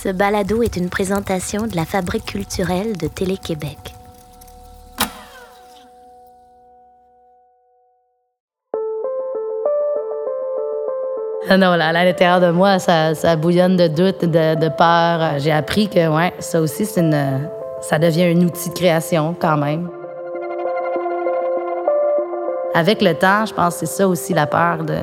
Ce 0.00 0.10
balado 0.10 0.62
est 0.62 0.76
une 0.76 0.90
présentation 0.90 1.66
de 1.66 1.74
la 1.74 1.84
Fabrique 1.84 2.26
culturelle 2.26 2.96
de 2.96 3.08
Télé-Québec. 3.08 3.76
Non, 11.50 11.74
là, 11.74 11.88
à 11.88 11.92
l'intérieur 11.92 12.40
de 12.40 12.52
moi, 12.52 12.78
ça, 12.78 13.34
bouillonne 13.34 13.76
de 13.76 13.88
doute, 13.88 14.24
de, 14.24 14.54
de 14.54 14.68
peur. 14.68 15.40
J'ai 15.40 15.50
appris 15.50 15.88
que, 15.88 16.06
ouais, 16.06 16.32
ça 16.38 16.60
aussi, 16.60 16.86
c'est 16.86 17.00
une, 17.00 17.50
ça 17.80 17.98
devient 17.98 18.26
un 18.26 18.40
outil 18.42 18.68
de 18.68 18.74
création 18.74 19.34
quand 19.36 19.56
même. 19.56 19.90
Avec 22.72 23.02
le 23.02 23.14
temps, 23.14 23.46
je 23.46 23.52
pense 23.52 23.74
que 23.74 23.80
c'est 23.80 23.96
ça 23.96 24.06
aussi 24.06 24.32
la 24.32 24.46
peur 24.46 24.84
de, 24.84 24.94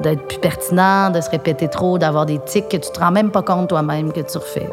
d'être 0.00 0.26
plus 0.26 0.38
pertinent, 0.38 1.10
de 1.10 1.20
se 1.20 1.30
répéter 1.30 1.68
trop, 1.68 1.98
d'avoir 1.98 2.26
des 2.26 2.38
tics 2.38 2.68
que 2.68 2.76
tu 2.76 2.90
te 2.90 2.98
rends 2.98 3.12
même 3.12 3.30
pas 3.30 3.42
compte 3.42 3.68
toi-même 3.68 4.12
que 4.12 4.20
tu 4.20 4.38
refais. 4.38 4.68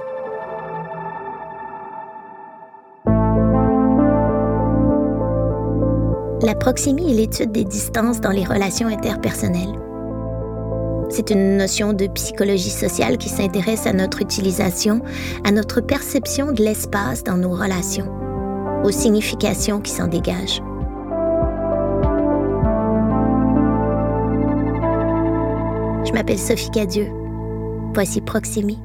La 6.44 6.56
proximie 6.56 7.12
est 7.12 7.16
l'étude 7.16 7.52
des 7.52 7.66
distances 7.66 8.20
dans 8.20 8.32
les 8.32 8.44
relations 8.44 8.88
interpersonnelles. 8.88 9.80
C'est 11.10 11.30
une 11.30 11.58
notion 11.58 11.94
de 11.94 12.08
psychologie 12.08 12.70
sociale 12.70 13.18
qui 13.18 13.30
s'intéresse 13.30 13.86
à 13.86 13.94
notre 13.94 14.22
utilisation, 14.22 15.02
à 15.44 15.52
notre 15.52 15.82
perception 15.82 16.52
de 16.52 16.64
l'espace 16.64 17.24
dans 17.24 17.38
nos 17.38 17.52
relations, 17.52 18.08
aux 18.84 18.92
significations 18.92 19.82
qui 19.82 19.92
s'en 19.92 20.08
dégagent. 20.08 20.64
Je 26.12 26.16
m'appelle 26.18 26.38
Sophie 26.38 26.70
Cadieux. 26.72 27.10
Voici 27.94 28.20
Proximi. 28.20 28.78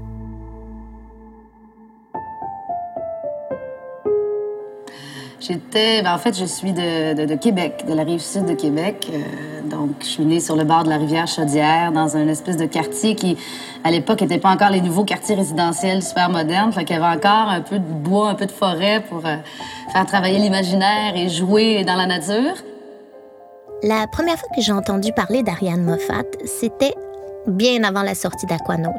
J'étais, 5.41 6.03
ben, 6.03 6.15
en 6.15 6.19
fait, 6.19 6.39
je 6.39 6.45
suis 6.45 6.73
de, 6.73 7.35
Québec, 7.35 7.85
de 7.89 7.95
la 7.95 8.05
rive 8.05 8.21
sud 8.21 8.45
de 8.45 8.55
Québec. 8.55 9.11
Euh, 9.13 9.69
donc, 9.69 9.91
je 10.03 10.07
suis 10.07 10.25
née 10.25 10.39
sur 10.39 10.55
le 10.55 10.63
bord 10.63 10.85
de 10.85 10.89
la 10.89 10.99
rivière 10.99 11.27
Chaudière, 11.27 11.91
dans 11.91 12.17
un 12.17 12.29
espèce 12.29 12.59
de 12.59 12.67
quartier 12.67 13.17
qui, 13.17 13.37
à 13.83 13.91
l'époque, 13.91 14.21
n'était 14.21 14.39
pas 14.39 14.51
encore 14.51 14.71
les 14.71 14.81
nouveaux 14.81 15.05
quartiers 15.05 15.35
résidentiels 15.35 16.05
super 16.05 16.31
modernes. 16.31 16.73
Fait 16.73 16.85
qu'il 16.85 16.95
y 16.95 17.03
avait 17.03 17.17
encore 17.17 17.49
un 17.49 17.61
peu 17.61 17.81
de 17.81 17.85
bois, 17.85 18.31
un 18.31 18.35
peu 18.37 18.47
de 18.47 18.53
forêt 18.53 19.03
pour 19.09 19.27
euh, 19.27 19.35
faire 19.93 20.07
travailler 20.07 20.39
l'imaginaire 20.39 21.17
et 21.17 21.29
jouer 21.29 21.83
dans 21.83 21.97
la 21.97 22.07
nature. 22.07 22.55
La 23.83 24.07
première 24.07 24.39
fois 24.39 24.49
que 24.55 24.63
j'ai 24.63 24.73
entendu 24.73 25.13
parler 25.13 25.43
d'Ariane 25.43 25.83
Moffat, 25.83 26.23
c'était 26.45 26.95
bien 27.47 27.85
avant 27.85 28.03
la 28.03 28.15
sortie 28.15 28.47
d'Aquanaut. 28.47 28.95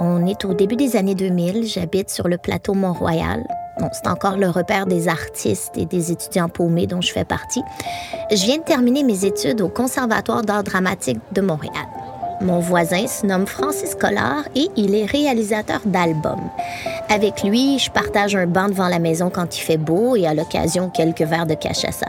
On 0.00 0.26
est 0.26 0.44
au 0.44 0.54
début 0.54 0.76
des 0.76 0.96
années 0.96 1.14
2000, 1.14 1.66
j'habite 1.66 2.10
sur 2.10 2.28
le 2.28 2.38
plateau 2.38 2.74
Mont-Royal. 2.74 3.44
Bon, 3.80 3.88
c'est 3.92 4.08
encore 4.08 4.36
le 4.36 4.48
repère 4.48 4.86
des 4.86 5.08
artistes 5.08 5.72
et 5.76 5.86
des 5.86 6.12
étudiants 6.12 6.48
paumés 6.48 6.86
dont 6.86 7.00
je 7.00 7.12
fais 7.12 7.24
partie. 7.24 7.62
Je 8.30 8.44
viens 8.44 8.58
de 8.58 8.62
terminer 8.62 9.02
mes 9.02 9.24
études 9.24 9.60
au 9.60 9.68
Conservatoire 9.68 10.42
d'art 10.42 10.62
dramatique 10.62 11.18
de 11.32 11.40
Montréal. 11.40 11.86
Mon 12.42 12.58
voisin 12.58 13.06
se 13.06 13.24
nomme 13.24 13.46
Francis 13.46 13.94
Collard 13.94 14.44
et 14.56 14.68
il 14.76 14.94
est 14.94 15.06
réalisateur 15.06 15.80
d'albums. 15.84 16.50
Avec 17.08 17.44
lui, 17.44 17.78
je 17.78 17.90
partage 17.90 18.34
un 18.34 18.46
banc 18.46 18.68
devant 18.68 18.88
la 18.88 18.98
maison 18.98 19.30
quand 19.30 19.56
il 19.56 19.60
fait 19.60 19.76
beau 19.76 20.16
et 20.16 20.26
à 20.26 20.34
l'occasion 20.34 20.90
quelques 20.90 21.22
verres 21.22 21.46
de 21.46 21.54
cachaça. 21.54 22.06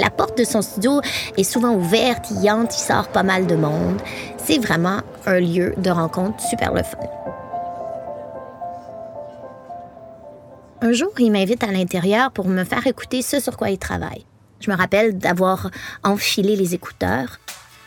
La 0.00 0.08
porte 0.08 0.38
de 0.38 0.44
son 0.44 0.62
studio 0.62 1.02
est 1.36 1.44
souvent 1.44 1.74
ouverte, 1.74 2.30
il 2.30 2.50
entre, 2.50 2.74
il 2.74 2.80
sort 2.80 3.08
pas 3.08 3.22
mal 3.22 3.46
de 3.46 3.54
monde. 3.54 4.00
C'est 4.38 4.58
vraiment 4.58 5.00
un 5.26 5.40
lieu 5.40 5.74
de 5.76 5.90
rencontre 5.90 6.40
super 6.42 6.72
le 6.72 6.82
fun. 6.82 6.96
Un 10.80 10.92
jour, 10.92 11.10
il 11.18 11.30
m'invite 11.30 11.62
à 11.62 11.70
l'intérieur 11.70 12.30
pour 12.30 12.48
me 12.48 12.64
faire 12.64 12.86
écouter 12.86 13.20
ce 13.20 13.40
sur 13.40 13.58
quoi 13.58 13.68
il 13.68 13.78
travaille. 13.78 14.24
Je 14.60 14.70
me 14.70 14.76
rappelle 14.76 15.18
d'avoir 15.18 15.70
enfilé 16.02 16.56
les 16.56 16.74
écouteurs 16.74 17.38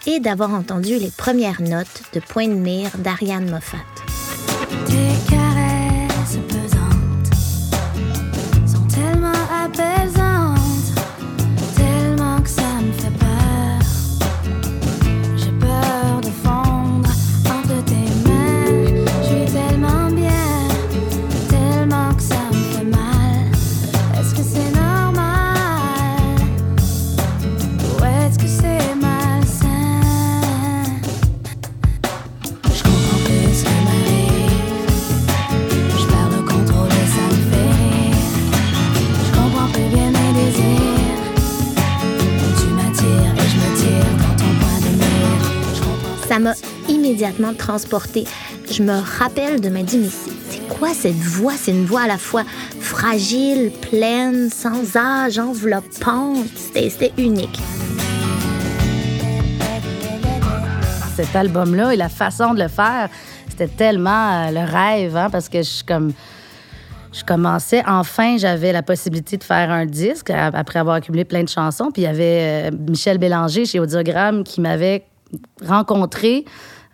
et 0.06 0.20
d'avoir 0.20 0.54
entendu 0.54 1.00
les 1.00 1.10
premières 1.10 1.64
notes 1.64 2.04
de 2.14 2.20
Point 2.20 2.50
de 2.50 2.54
mire 2.54 2.92
d'Ariane 3.00 3.50
Moffat. 3.50 3.78
Immédiatement 47.24 47.54
transportée. 47.54 48.26
Je 48.70 48.84
me 48.84 49.00
rappelle 49.20 49.62
de 49.62 49.70
me 49.70 49.82
dire, 49.82 50.02
mais 50.02 50.10
c'est 50.50 50.68
quoi 50.68 50.90
cette 50.94 51.16
voix? 51.16 51.54
C'est 51.56 51.72
une 51.72 51.86
voix 51.86 52.02
à 52.02 52.08
la 52.08 52.18
fois 52.18 52.44
fragile, 52.80 53.72
pleine, 53.90 54.50
sans 54.50 54.98
âge, 54.98 55.40
enveloppante. 55.40 56.48
C'était 56.56 57.14
unique. 57.18 57.60
Cet 61.16 61.36
album-là 61.36 61.94
et 61.94 61.98
la 61.98 62.10
façon 62.10 62.54
de 62.54 62.62
le 62.62 62.68
faire, 62.68 63.08
c'était 63.48 63.68
tellement 63.68 64.48
euh, 64.48 64.52
le 64.52 64.70
rêve, 64.70 65.16
hein, 65.16 65.30
parce 65.30 65.48
que 65.48 65.62
je 65.62 65.84
je 67.14 67.24
commençais, 67.24 67.84
enfin, 67.86 68.38
j'avais 68.38 68.74
la 68.74 68.82
possibilité 68.82 69.38
de 69.38 69.44
faire 69.44 69.70
un 69.70 69.86
disque 69.86 70.32
après 70.32 70.80
avoir 70.80 70.96
accumulé 70.96 71.26
plein 71.26 71.44
de 71.44 71.50
chansons. 71.50 71.92
Puis 71.94 72.02
il 72.02 72.06
y 72.06 72.08
avait 72.08 72.72
euh, 72.72 72.76
Michel 72.90 73.20
Bélanger 73.20 73.66
chez 73.66 73.80
Audiogramme 73.80 74.44
qui 74.44 74.62
m'avait 74.62 75.06
rencontré 75.64 76.46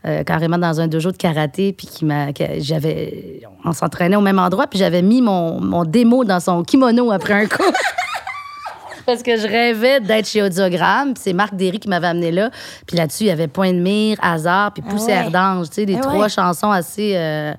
euh, 0.05 0.23
carrément 0.23 0.57
dans 0.57 0.79
un 0.79 0.87
dojo 0.87 1.11
de 1.11 1.17
karaté, 1.17 1.73
puis 1.73 1.87
qui 1.87 2.05
m'a, 2.05 2.27
j'avais, 2.59 3.41
on 3.65 3.73
s'entraînait 3.73 4.15
au 4.15 4.21
même 4.21 4.39
endroit, 4.39 4.67
puis 4.67 4.79
j'avais 4.79 5.01
mis 5.01 5.21
mon, 5.21 5.59
mon 5.59 5.83
démo 5.83 6.23
dans 6.23 6.39
son 6.39 6.63
kimono 6.63 7.11
après 7.11 7.33
un 7.33 7.47
coup. 7.47 7.63
Parce 9.05 9.23
que 9.23 9.37
je 9.37 9.47
rêvais 9.47 9.99
d'être 10.01 10.27
chez 10.27 10.43
Audiogramme. 10.43 11.15
c'est 11.17 11.33
Marc 11.33 11.55
Derry 11.55 11.79
qui 11.79 11.89
m'avait 11.89 12.07
amené 12.07 12.31
là. 12.31 12.51
Puis 12.85 12.95
là-dessus, 12.95 13.23
il 13.23 13.27
y 13.27 13.31
avait 13.31 13.47
Point 13.47 13.73
de 13.73 13.79
mire, 13.79 14.17
Hasard, 14.21 14.71
puis 14.71 14.83
Poussière 14.83 15.25
ah 15.27 15.55
d'ange. 15.55 15.69
Tu 15.69 15.75
sais, 15.75 15.85
les 15.85 15.95
ah 15.95 16.01
trois 16.01 16.27
chansons 16.27 16.69
assez... 16.69 17.13
Euh, 17.15 17.53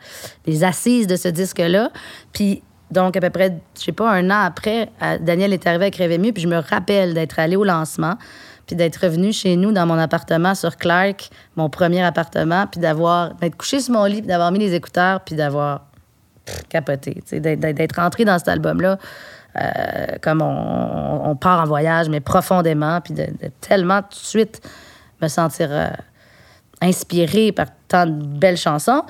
les 0.47 0.62
assises 0.62 1.09
de 1.09 1.17
ce 1.17 1.27
disque-là. 1.27 1.91
Puis 2.33 2.62
donc, 2.91 3.17
à 3.17 3.21
peu 3.21 3.31
près, 3.31 3.57
je 3.78 3.84
sais 3.84 3.93
pas, 3.93 4.11
un 4.11 4.31
an 4.31 4.45
après, 4.45 4.91
euh, 5.03 5.19
Daniel 5.21 5.53
est 5.53 5.67
arrivé 5.67 5.84
avec 5.84 5.97
Rêver 5.97 6.19
mieux, 6.19 6.33
puis 6.33 6.43
je 6.43 6.49
me 6.49 6.59
rappelle 6.59 7.15
d'être 7.15 7.39
allé 7.39 7.57
au 7.57 7.65
lancement 7.65 8.15
puis 8.71 8.77
d'être 8.77 8.99
revenu 8.99 9.33
chez 9.33 9.57
nous 9.57 9.73
dans 9.73 9.85
mon 9.85 9.99
appartement 9.99 10.55
sur 10.55 10.77
Clark, 10.77 11.29
mon 11.57 11.69
premier 11.69 12.05
appartement, 12.05 12.69
puis 12.69 12.81
d'avoir 12.81 13.35
d'être 13.35 13.57
couché 13.57 13.81
sur 13.81 13.95
mon 13.95 14.05
lit, 14.05 14.21
puis 14.21 14.29
d'avoir 14.29 14.53
mis 14.53 14.61
les 14.61 14.75
écouteurs, 14.75 15.23
puis 15.23 15.35
d'avoir 15.35 15.87
capoté, 16.69 17.21
d'être 17.33 17.97
rentré 17.97 18.25
dans 18.25 18.39
cet 18.39 18.47
album-là. 18.47 18.97
Euh, 19.57 20.19
comme 20.23 20.41
on, 20.41 21.35
part 21.35 21.63
en 21.63 21.65
voyage, 21.65 22.09
mais 22.09 22.21
profondément, 22.21 23.01
puis 23.01 23.13
de, 23.13 23.27
tellement 23.61 24.03
tout 24.03 24.11
de 24.11 24.15
suite 24.25 24.61
me 25.21 25.27
sentir 25.27 25.66
euh, 25.73 25.89
inspiré 26.81 27.51
par 27.51 27.66
tant 27.89 28.07
de 28.07 28.25
belles 28.25 28.57
chansons. 28.57 29.03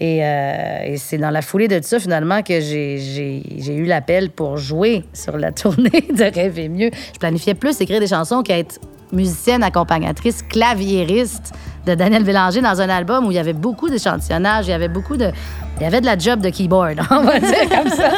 Euh, 0.00 0.78
et, 0.84 0.96
c'est 0.98 1.18
dans 1.18 1.30
la 1.30 1.42
foulée 1.42 1.68
de 1.68 1.80
ça, 1.82 1.98
finalement, 1.98 2.42
que 2.42 2.60
j'ai 2.60 3.74
eu 3.74 3.84
l'appel 3.84 4.30
pour 4.30 4.58
jouer 4.58 5.04
sur 5.12 5.38
la 5.38 5.52
tournée 5.52 6.04
de 6.14 6.34
Rêver 6.34 6.68
mieux. 6.68 6.90
Je 7.14 7.18
planifiais 7.18 7.54
plus 7.54 7.80
écrire 7.80 8.00
des 8.00 8.08
chansons 8.08 8.42
qu'être 8.42 8.78
musicienne, 9.12 9.62
accompagnatrice, 9.62 10.42
claviériste 10.42 11.52
de 11.86 11.94
Daniel 11.94 12.24
Bélanger 12.24 12.60
dans 12.60 12.80
un 12.80 12.88
album 12.88 13.26
où 13.26 13.30
il 13.30 13.36
y 13.36 13.38
avait 13.38 13.52
beaucoup 13.52 13.88
d'échantillonnage, 13.88 14.66
il 14.66 14.70
y 14.70 14.74
avait 14.74 14.88
beaucoup 14.88 15.16
de... 15.16 15.30
Il 15.78 15.82
y 15.82 15.86
avait 15.86 16.00
de 16.00 16.06
la 16.06 16.18
job 16.18 16.40
de 16.40 16.50
keyboard, 16.50 17.00
on 17.10 17.22
va 17.22 17.38
dire 17.38 17.68
comme 17.68 17.90
ça. 17.90 18.10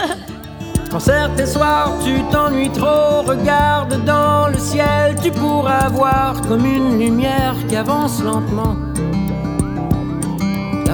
Quand 0.91 1.01
certains 1.01 1.47
soirs 1.47 1.93
tu 2.03 2.23
t'ennuies 2.33 2.71
trop, 2.71 3.23
regarde 3.27 4.03
dans 4.07 4.49
le 4.49 4.59
ciel, 4.59 5.17
tu 5.23 5.31
pourras 5.31 5.89
voir 5.91 6.41
comme 6.49 6.65
une 6.65 6.99
lumière 6.99 7.55
qui 7.69 7.77
avance 7.77 8.23
lentement. 8.23 8.75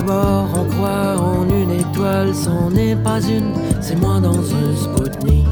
D'abord 0.06 0.48
on 0.54 0.64
croit 0.66 1.16
en 1.18 1.48
une 1.48 1.70
étoile, 1.70 2.34
c'en 2.34 2.68
n'est 2.68 2.94
pas 2.94 3.22
une, 3.22 3.54
c'est 3.80 3.98
moi 3.98 4.20
dans 4.20 4.38
un 4.38 4.76
Spoutnik. 4.76 5.46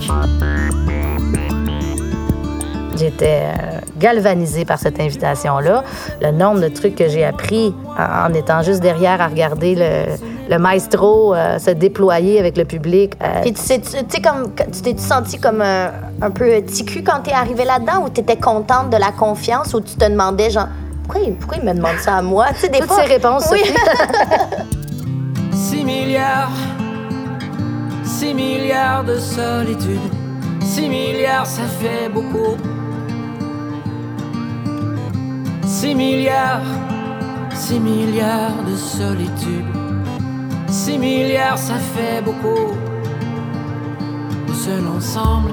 J'étais 2.95 3.45
euh, 3.45 3.81
galvanisée 3.99 4.67
par 4.67 4.79
cette 4.79 5.01
invitation-là. 5.01 5.85
Le 6.21 6.33
nombre 6.33 6.61
de 6.61 6.69
trucs 6.69 6.97
que 6.97 7.09
j'ai 7.09 7.25
appris 7.25 7.75
en, 7.99 8.35
étant 8.35 8.63
juste 8.63 8.81
derrière 8.81 9.23
à 9.23 9.29
regarder 9.29 9.75
le, 10.51 10.59
maestro 10.59 11.35
euh, 11.35 11.59
se 11.59 11.71
déployer 11.71 12.39
avec 12.39 12.59
le 12.59 12.67
public. 12.67 13.15
Euh, 13.23 13.43
tu 13.45 13.55
sais, 13.57 13.81
comme, 14.23 14.53
tu 14.71 14.83
t'es 14.83 14.99
senti 14.99 15.39
comme 15.39 15.63
un, 15.63 15.93
un 16.21 16.31
peu 16.31 16.61
ticu 16.63 17.03
quand 17.03 17.21
t'es 17.25 17.33
arrivé 17.33 17.65
là-dedans 17.65 18.05
ou 18.05 18.11
t'étais 18.11 18.37
contente 18.37 18.91
de 18.91 18.99
la 18.99 19.13
confiance 19.13 19.73
ou 19.73 19.81
tu 19.81 19.95
te 19.95 20.05
demandais, 20.05 20.51
genre, 20.51 20.69
pourquoi 21.03 21.21
il, 21.21 21.35
pourquoi 21.35 21.59
il 21.59 21.65
me 21.65 21.75
demande 21.75 21.99
ça 21.99 22.17
à 22.19 22.23
moi? 22.23 22.47
Tu 22.55 22.61
sais, 22.61 22.69
des 22.69 22.79
Toutes 22.79 22.93
ces 22.93 23.03
réponses, 23.03 23.45
oui. 23.51 23.63
6 25.53 25.85
milliards, 25.85 26.51
6 28.05 28.35
milliards 28.35 29.05
de 29.05 29.19
solitude. 29.19 30.01
6 30.61 30.89
milliards, 30.89 31.47
ça 31.47 31.63
fait 31.65 32.09
beaucoup. 32.09 32.57
6 35.65 35.95
milliards, 35.95 36.63
6 37.55 37.81
milliards 37.81 38.63
de 38.67 38.77
solitude. 38.77 39.67
6 40.69 40.99
milliards, 40.99 41.59
ça 41.59 41.75
fait 41.75 42.23
beaucoup. 42.23 42.73
Seul 44.55 44.87
ensemble. 44.97 45.53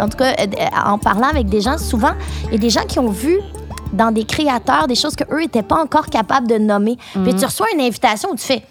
En 0.00 0.08
tout 0.08 0.18
cas, 0.18 0.34
euh, 0.38 0.46
en 0.84 0.98
parlant 0.98 1.28
avec 1.28 1.48
des 1.48 1.60
gens, 1.60 1.78
souvent, 1.78 2.12
il 2.46 2.52
y 2.52 2.54
a 2.56 2.58
des 2.58 2.70
gens 2.70 2.84
qui 2.84 2.98
ont 2.98 3.10
vu 3.10 3.38
dans 3.92 4.10
des 4.10 4.24
créateurs 4.24 4.88
des 4.88 4.94
choses 4.94 5.16
qu'eux 5.16 5.40
n'étaient 5.40 5.62
pas 5.62 5.80
encore 5.80 6.06
capables 6.06 6.48
de 6.48 6.58
nommer. 6.58 6.96
Puis 7.12 7.20
mhm. 7.20 7.36
tu 7.36 7.44
reçois 7.44 7.66
une 7.74 7.80
invitation 7.80 8.30
où 8.30 8.36
tu 8.36 8.44
fais 8.44 8.62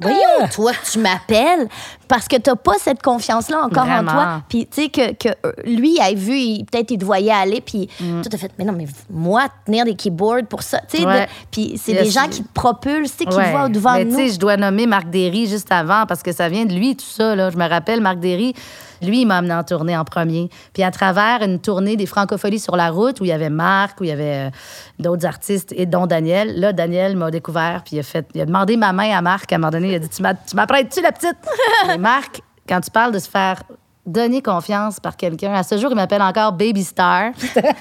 Voyons, 0.00 0.18
ah! 0.40 0.48
toi, 0.48 0.72
tu 0.90 0.98
m'appelles 0.98 1.68
parce 2.08 2.26
que 2.26 2.36
tu 2.36 2.48
n'as 2.48 2.56
pas 2.56 2.72
cette 2.80 3.02
confiance-là 3.02 3.62
encore 3.62 3.86
en 3.86 4.02
toi. 4.02 4.42
Puis, 4.48 4.66
tu 4.66 4.82
sais, 4.82 4.88
que, 4.88 5.12
que, 5.12 5.28
euh, 5.28 5.52
lui 5.64 6.00
a 6.00 6.12
vu, 6.14 6.64
peut-être 6.64 6.90
il 6.90 6.98
te 6.98 7.04
voyait 7.04 7.30
aller, 7.30 7.60
puis 7.60 7.88
mm. 8.00 8.22
tout 8.22 8.36
fait, 8.36 8.50
mais 8.58 8.64
non, 8.64 8.72
mais 8.72 8.86
moi, 9.10 9.48
tenir 9.66 9.84
des 9.84 9.94
keyboards 9.94 10.46
pour 10.48 10.62
ça, 10.62 10.80
tu 10.90 11.02
sais. 11.02 11.28
Puis, 11.50 11.78
c'est 11.82 11.92
des 11.92 12.10
gens 12.10 12.28
qui 12.28 12.42
te 12.42 12.52
propulsent, 12.52 13.16
tu 13.16 13.24
sais, 13.24 13.30
qui 13.30 13.50
voient 13.50 13.66
au-devant 13.66 13.98
de 13.98 14.04
nous. 14.04 14.16
tu 14.16 14.28
sais, 14.28 14.34
je 14.34 14.38
dois 14.38 14.56
nommer 14.56 14.86
Marc 14.86 15.10
Derry 15.10 15.46
juste 15.46 15.70
avant 15.70 16.06
parce 16.06 16.22
que 16.22 16.32
ça 16.32 16.48
vient 16.48 16.64
de 16.64 16.72
lui, 16.72 16.96
tout 16.96 17.04
ça, 17.04 17.36
là. 17.36 17.50
Je 17.50 17.58
me 17.58 17.68
rappelle, 17.68 18.00
Marc 18.00 18.20
Derry, 18.20 18.54
lui, 19.02 19.22
il 19.22 19.26
m'a 19.26 19.38
amené 19.38 19.54
en 19.54 19.64
tournée 19.64 19.96
en 19.96 20.04
premier. 20.04 20.50
Puis 20.72 20.82
à 20.82 20.90
travers 20.90 21.42
une 21.42 21.60
tournée 21.60 21.96
des 21.96 22.06
Francopholies 22.06 22.60
sur 22.60 22.76
la 22.76 22.90
route, 22.90 23.20
où 23.20 23.24
il 23.24 23.28
y 23.28 23.32
avait 23.32 23.50
Marc, 23.50 24.00
où 24.00 24.04
il 24.04 24.08
y 24.08 24.12
avait 24.12 24.48
euh, 24.48 24.50
d'autres 24.98 25.26
artistes, 25.26 25.72
et 25.76 25.86
dont 25.86 26.06
Daniel, 26.06 26.58
là, 26.58 26.72
Daniel 26.72 27.16
m'a 27.16 27.30
découvert, 27.30 27.82
puis 27.84 27.96
il 27.96 28.00
a, 28.00 28.02
fait, 28.02 28.26
il 28.34 28.40
a 28.40 28.46
demandé 28.46 28.76
ma 28.76 28.92
main 28.92 29.16
à 29.16 29.22
Marc 29.22 29.52
à 29.52 29.56
un 29.56 29.58
moment 29.58 29.70
donné. 29.70 29.90
Il 29.90 29.94
a 29.94 29.98
dit 29.98 30.08
Tu 30.08 30.22
m'apprêtes-tu, 30.22 31.00
la 31.02 31.12
petite? 31.12 31.38
Et 31.94 31.98
Marc, 31.98 32.40
quand 32.68 32.80
tu 32.80 32.90
parles 32.90 33.12
de 33.12 33.18
se 33.18 33.28
faire 33.28 33.62
donner 34.06 34.42
confiance 34.42 34.98
par 34.98 35.16
quelqu'un. 35.16 35.52
À 35.52 35.62
ce 35.62 35.76
jour, 35.76 35.90
il 35.90 35.94
m'appelle 35.94 36.22
encore 36.22 36.52
Baby 36.52 36.84
Star. 36.84 37.32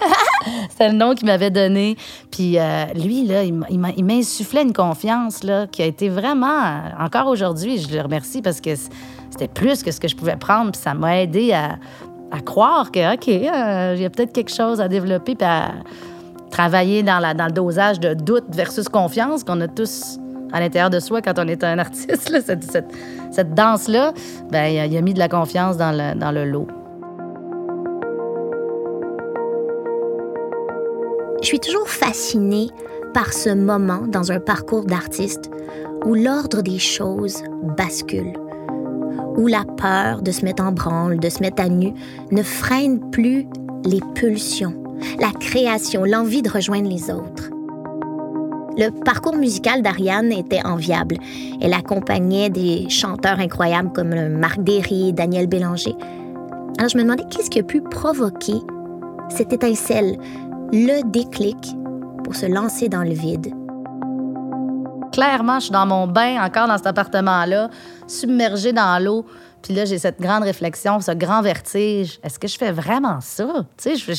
C'est 0.77 0.89
le 0.89 0.94
nom 0.94 1.16
qu'il 1.16 1.25
m'avait 1.25 1.50
donné. 1.50 1.98
Puis 2.31 2.60
euh, 2.60 2.86
lui, 2.94 3.25
là, 3.25 3.44
il 3.44 4.04
m'insufflait 4.04 4.63
une 4.63 4.74
confiance 4.74 5.44
là, 5.44 5.68
qui 5.68 5.81
a 5.81 5.86
été 5.86 6.10
vraiment, 6.10 6.81
encore 7.00 7.27
aujourd'hui, 7.27 7.80
je 7.80 7.94
le 7.94 8.01
remercie 8.01 8.42
parce 8.42 8.62
que 8.62 8.71
c'était 9.31 9.48
plus 9.48 9.84
que 9.84 9.92
ce 9.92 10.00
que 10.00 10.08
je 10.08 10.16
pouvais 10.16 10.36
prendre. 10.36 10.72
Puis 10.72 10.81
ça 10.81 10.94
m'a 10.94 11.22
aidé 11.22 11.54
à, 11.54 11.78
croire 12.42 12.92
que, 12.92 13.14
OK, 13.14 13.28
euh, 13.28 13.94
il 13.96 14.02
y 14.02 14.06
a 14.06 14.10
peut-être 14.10 14.34
quelque 14.34 14.54
chose 14.54 14.81
à 14.81 14.88
développer, 14.88 15.36
puis 15.36 15.48
à 15.48 15.74
travailler 16.52 17.04
dans, 17.04 17.20
la, 17.20 17.34
dans 17.34 17.46
le 17.46 17.52
dosage 17.52 18.00
de 18.00 18.14
doute 18.14 18.46
versus 18.50 18.90
confiance 18.90 19.44
qu'on 19.44 19.60
a 19.62 19.68
tous 19.68 20.20
à 20.52 20.60
l'intérieur 20.60 20.90
de 20.90 21.00
soi 21.00 21.22
quand 21.22 21.38
on 21.38 21.48
est 21.48 21.64
un 21.64 21.78
artiste. 21.80 22.31
cette, 23.31 23.54
danse-là, 23.54 24.14
ben, 24.52 24.66
il, 24.66 24.98
a, 24.98 25.02
mis 25.02 25.14
de 25.14 25.20
la 25.20 25.30
confiance 25.30 25.78
dans 25.78 25.92
le, 25.92 26.18
dans 26.20 26.31
le 26.31 26.46
lot. 26.46 26.68
Je 31.42 31.48
suis 31.48 31.60
toujours 31.60 31.88
fascinée 31.88 32.68
par 33.14 33.31
ce 33.34 33.50
moment 33.50 34.02
dans 34.08 34.31
un 34.31 34.40
parcours 34.40 34.86
d'artiste 34.86 35.50
où 36.06 36.14
l'ordre 36.14 36.62
des 36.62 36.80
choses 36.80 37.44
bascule 37.78 38.34
où 39.38 39.48
la 39.48 39.64
peur 39.78 40.22
de 40.22 40.31
se 40.31 40.44
mettre 40.46 40.64
en 40.64 40.72
branle, 40.72 41.20
de 41.20 41.30
se 41.30 41.40
mettre 41.40 41.64
à 41.64 41.70
nu, 41.70 41.94
ne 42.31 42.44
freine 42.44 43.00
plus 43.12 43.48
les 43.86 44.02
pulsions, 44.16 44.76
la 45.20 45.31
création, 45.31 46.04
l'envie 46.06 46.42
de 46.42 46.50
rejoindre 46.50 46.90
les 46.90 47.10
autres. 47.10 47.50
Le 48.78 48.92
parcours 49.04 49.36
musical 49.36 49.81
d'Ariane 49.81 50.31
était 50.31 50.66
enviable. 50.66 51.18
Elle 51.62 51.74
accompagnait 51.74 52.50
des 52.50 52.88
chanteurs 52.90 53.40
incroyables 53.40 53.92
comme 53.92 54.14
Marc 54.38 54.64
Derry, 54.64 55.12
Daniel 55.12 55.48
Bélanger. 55.48 55.96
Alors 56.78 56.90
je 56.90 56.98
me 56.98 57.04
demandais 57.04 57.26
qu'est-ce 57.30 57.50
qui 57.50 57.60
a 57.60 57.64
pu 57.64 57.81
provoquer 57.81 58.56
cette 59.30 59.52
étincelle, 59.52 60.18
le 60.72 61.02
déclic 61.12 61.58
pour 62.24 62.36
se 62.36 62.46
lancer 62.46 62.88
dans 62.88 63.04
le 63.04 63.14
vide? 63.14 63.54
Clairement, 65.19 65.60
je 65.60 65.66
suis 65.66 65.74
dans 65.74 65.86
mon 65.86 66.07
bain, 66.07 66.42
encore 66.42 66.69
dans 66.69 66.77
cet 66.77 66.88
appartement-là, 66.88 67.69
submergée 68.07 68.71
dans 68.71 69.04
l'eau. 69.04 69.25
Puis 69.62 69.74
là, 69.74 69.86
j'ai 69.86 69.98
cette 69.98 70.20
grande 70.20 70.44
réflexion, 70.44 71.00
ce 71.00 71.12
grand 71.12 71.42
vertige. 71.42 72.20
Est-ce 72.24 72.40
que 72.40 72.48
je 72.48 72.58
fais 72.58 72.72
vraiment 72.72 73.20
ça? 73.22 73.66
Tu 73.78 73.96
sais, 73.96 73.96
je, 73.96 74.14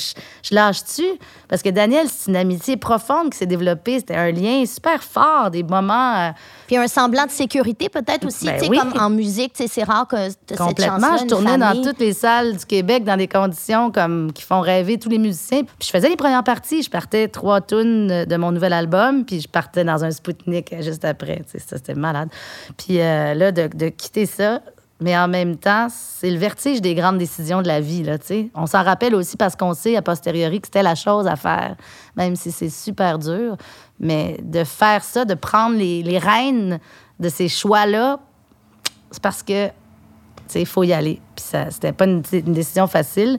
je, 0.49 0.55
lâche-tu? 0.55 1.05
Parce 1.49 1.63
que 1.63 1.69
Daniel, 1.71 2.07
c'est 2.09 2.31
une 2.31 2.37
amitié 2.37 2.77
profonde 2.77 3.31
qui 3.31 3.39
s'est 3.39 3.47
développée. 3.47 3.99
C'était 3.99 4.17
un 4.17 4.31
lien 4.31 4.65
super 4.67 5.03
fort, 5.03 5.51
des 5.51 5.63
moments. 5.63 6.17
Euh, 6.17 6.31
Puis 6.67 6.77
un 6.77 6.89
semblant 6.89 7.27
de 7.27 7.31
sécurité, 7.31 7.89
peut-être 7.89 8.27
aussi, 8.27 8.47
ben 8.47 8.61
tu 8.61 8.67
sais, 8.67 8.77
comme 8.77 8.93
en 8.99 9.11
musique, 9.11 9.53
c'est 9.57 9.83
rare 9.83 10.07
que 10.07 10.17
Complètement. 10.57 11.17
je 11.19 11.27
tournais 11.27 11.59
dans 11.59 11.81
toutes 11.83 11.99
les 11.99 12.13
salles 12.13 12.57
du 12.57 12.67
Québec 12.67 13.05
dans 13.05 13.17
des 13.17 13.29
conditions 13.29 13.91
comme 13.91 14.33
qui 14.33 14.43
font 14.43 14.61
rêver 14.61 14.99
tous 14.99 15.09
les 15.09 15.19
musiciens. 15.19 15.63
Puis 15.63 15.87
je 15.87 15.91
faisais 15.91 16.09
les 16.09 16.17
premières 16.17 16.45
parties. 16.45 16.83
Je 16.83 16.91
partais 16.91 17.29
trois 17.29 17.61
tunes 17.61 18.25
de 18.25 18.37
mon 18.37 18.53
nouvel 18.53 18.73
album, 18.73 19.25
puis 19.25 19.41
je 19.41 19.49
partais 19.49 19.85
dans 19.85 20.05
un 20.05 20.11
Spoutnik 20.11 20.75
juste 20.81 21.05
après. 21.05 21.43
Tu 21.51 21.53
sais, 21.53 21.59
ça, 21.59 21.77
c'était 21.77 21.95
malade. 21.95 22.29
Puis 22.77 23.01
euh, 23.01 23.35
là, 23.35 23.53
de, 23.53 23.69
de 23.73 23.89
quitter 23.89 24.27
ça, 24.27 24.61
mais 25.01 25.17
en 25.17 25.29
même 25.29 25.57
temps, 25.57 25.89
c'est 25.91 26.31
le 26.31 26.39
vertige 26.39 26.81
des 26.81 26.95
grandes 26.95 27.19
décisions 27.19 27.63
de 27.63 27.69
la 27.69 27.81
vie. 27.81 28.03
Là, 28.03 28.19
On 28.55 28.67
s'en 28.67 28.83
rappelle 28.83 29.15
aussi 29.15 29.37
parce 29.37 29.57
qu'on 29.57 29.75
sait 29.75 29.97
a 29.97 30.03
posteriori 30.03 30.61
que 30.61 30.67
c'était 30.67 30.83
la 30.83 30.95
chose 30.95 31.27
à 31.27 31.37
faire, 31.37 31.77
même 32.17 32.37
si 32.37 32.53
c'est 32.53 32.71
super 32.71 33.19
dur. 33.19 33.57
Mais 33.99 34.39
de 34.43 34.65
faire 34.65 35.03
ça, 35.03 35.25
de 35.25 35.35
prendre 35.35 35.77
les, 35.77 36.03
les 36.03 36.19
rênes 36.19 36.79
de 37.19 37.29
ces 37.29 37.49
choix-là, 37.49 38.21
c'est 39.11 39.23
parce 39.23 39.43
que 39.43 39.71
il 40.59 40.67
faut 40.67 40.83
y 40.83 40.93
aller. 40.93 41.21
Puis 41.37 41.45
ça, 41.45 41.71
c'était 41.71 41.93
pas 41.93 42.07
une, 42.07 42.23
décision 42.23 42.87
facile, 42.87 43.39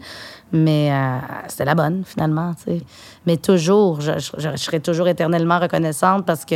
mais 0.51 0.91
euh, 0.91 1.17
c'était 1.47 1.65
la 1.65 1.75
bonne, 1.75 2.03
finalement. 2.05 2.53
Mais 3.25 3.37
toujours, 3.37 4.01
je, 4.01 4.19
serai 4.55 4.79
toujours 4.79 5.07
éternellement 5.07 5.59
reconnaissante 5.59 6.25
parce 6.25 6.45
que 6.45 6.55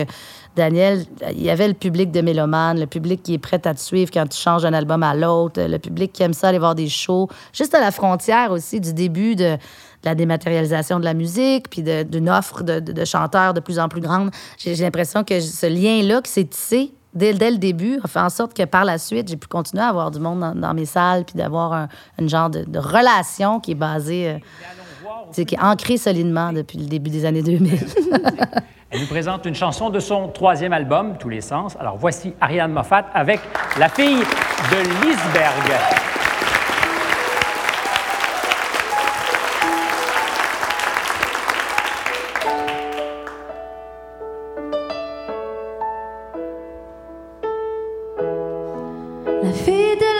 Daniel, 0.55 1.05
il 1.31 1.43
y 1.43 1.50
avait 1.50 1.67
le 1.67 1.74
public 1.74 2.12
de 2.12 2.22
Mélomane, 2.22 2.79
le 2.79 2.88
public 2.88 3.24
qui 3.24 3.34
est 3.34 3.39
prêt 3.39 3.62
à 3.65 3.74
te 3.74 3.79
suivre 3.79 4.12
quand 4.12 4.27
tu 4.27 4.38
changes 4.38 4.63
d'un 4.63 4.74
album 4.74 5.03
à 5.03 5.15
l'autre, 5.15 5.62
le 5.62 5.77
public 5.77 6.13
qui 6.13 6.24
aime 6.24 6.34
ça 6.34 6.50
aller 6.50 6.60
voir 6.60 6.75
des 6.75 6.89
shows, 6.89 7.27
juste 7.53 7.74
à 7.74 7.79
la 7.79 7.91
frontière 7.91 8.51
aussi 8.51 8.79
du 8.79 8.93
début 8.93 9.36
de, 9.36 9.58
la 10.03 10.15
dématérialisation 10.15 11.00
de 11.00 11.05
la 11.05 11.13
musique, 11.13 11.69
puis 11.69 11.81
d'une 11.84 12.29
offre 12.29 12.63
de, 12.63 12.79
de, 12.79 13.05
chanteurs 13.05 13.53
de 13.53 13.60
plus 13.60 13.79
en 13.79 13.89
plus 13.89 14.01
grande. 14.01 14.29
J'ai 14.58 14.75
l'impression 14.75 15.24
que 15.24 15.39
ce 15.39 15.65
lien-là 15.65 16.22
qui 16.22 16.31
s'est 16.31 16.46
tissé 16.46 16.93
dès, 17.15 17.34
le 17.34 17.57
début, 17.57 18.00
a 18.03 18.07
fait 18.07 18.19
en 18.19 18.29
sorte 18.29 18.53
que 18.53 18.63
par 18.63 18.86
la 18.86 18.98
suite, 18.98 19.29
j'ai 19.29 19.38
pu 19.38 19.48
continuer 19.48 19.84
à 19.84 19.88
avoir 19.88 20.12
du 20.12 20.19
monde 20.19 20.53
dans, 20.55 20.74
mes 20.74 20.86
salles, 20.86 21.25
puis 21.25 21.36
d'avoir 21.36 21.74
un, 21.74 21.88
genre 22.27 22.50
de, 22.50 22.77
relation 22.77 23.60
qui 23.60 23.72
est 23.72 23.75
basée, 23.75 24.29
euh, 24.29 25.43
qui 25.43 25.55
est 25.55 25.60
ancrée 25.62 25.98
solidement 25.98 26.53
depuis 26.53 26.77
le 26.77 26.86
début 26.86 27.10
des 27.10 27.25
années 27.25 27.43
2000. 27.43 27.79
Elle 28.91 29.01
nous 29.01 29.07
présente 29.07 29.45
une 29.45 29.55
chanson 29.55 29.89
de 29.89 30.00
son 30.00 30.29
troisième 30.29 30.72
album, 30.72 31.17
Tous 31.17 31.29
les 31.29 31.41
sens. 31.41 31.75
Alors 31.79 31.98
voici 31.98 32.34
Ariane 32.39 32.72
Moffat 32.72 33.05
avec 33.13 33.41
La 33.77 33.89
fille 33.89 34.19
de 34.19 35.05
Lisberg. 35.05 36.14
la 49.45 49.53
fidélité. 49.53 50.14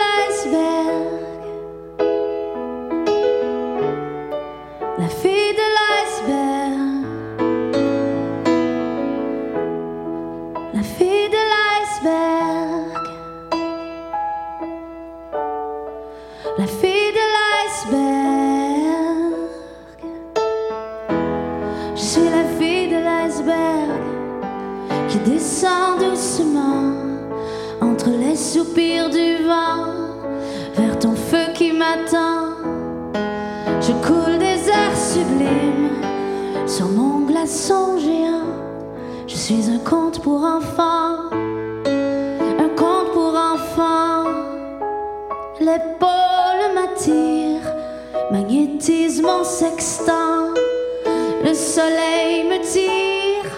L'épaule 45.58 46.74
m'attire, 46.74 47.62
magnétise 48.30 49.22
mon 49.22 49.42
sextant. 49.42 50.52
Le 51.42 51.54
soleil 51.54 52.44
me 52.44 52.60
tire, 52.60 53.50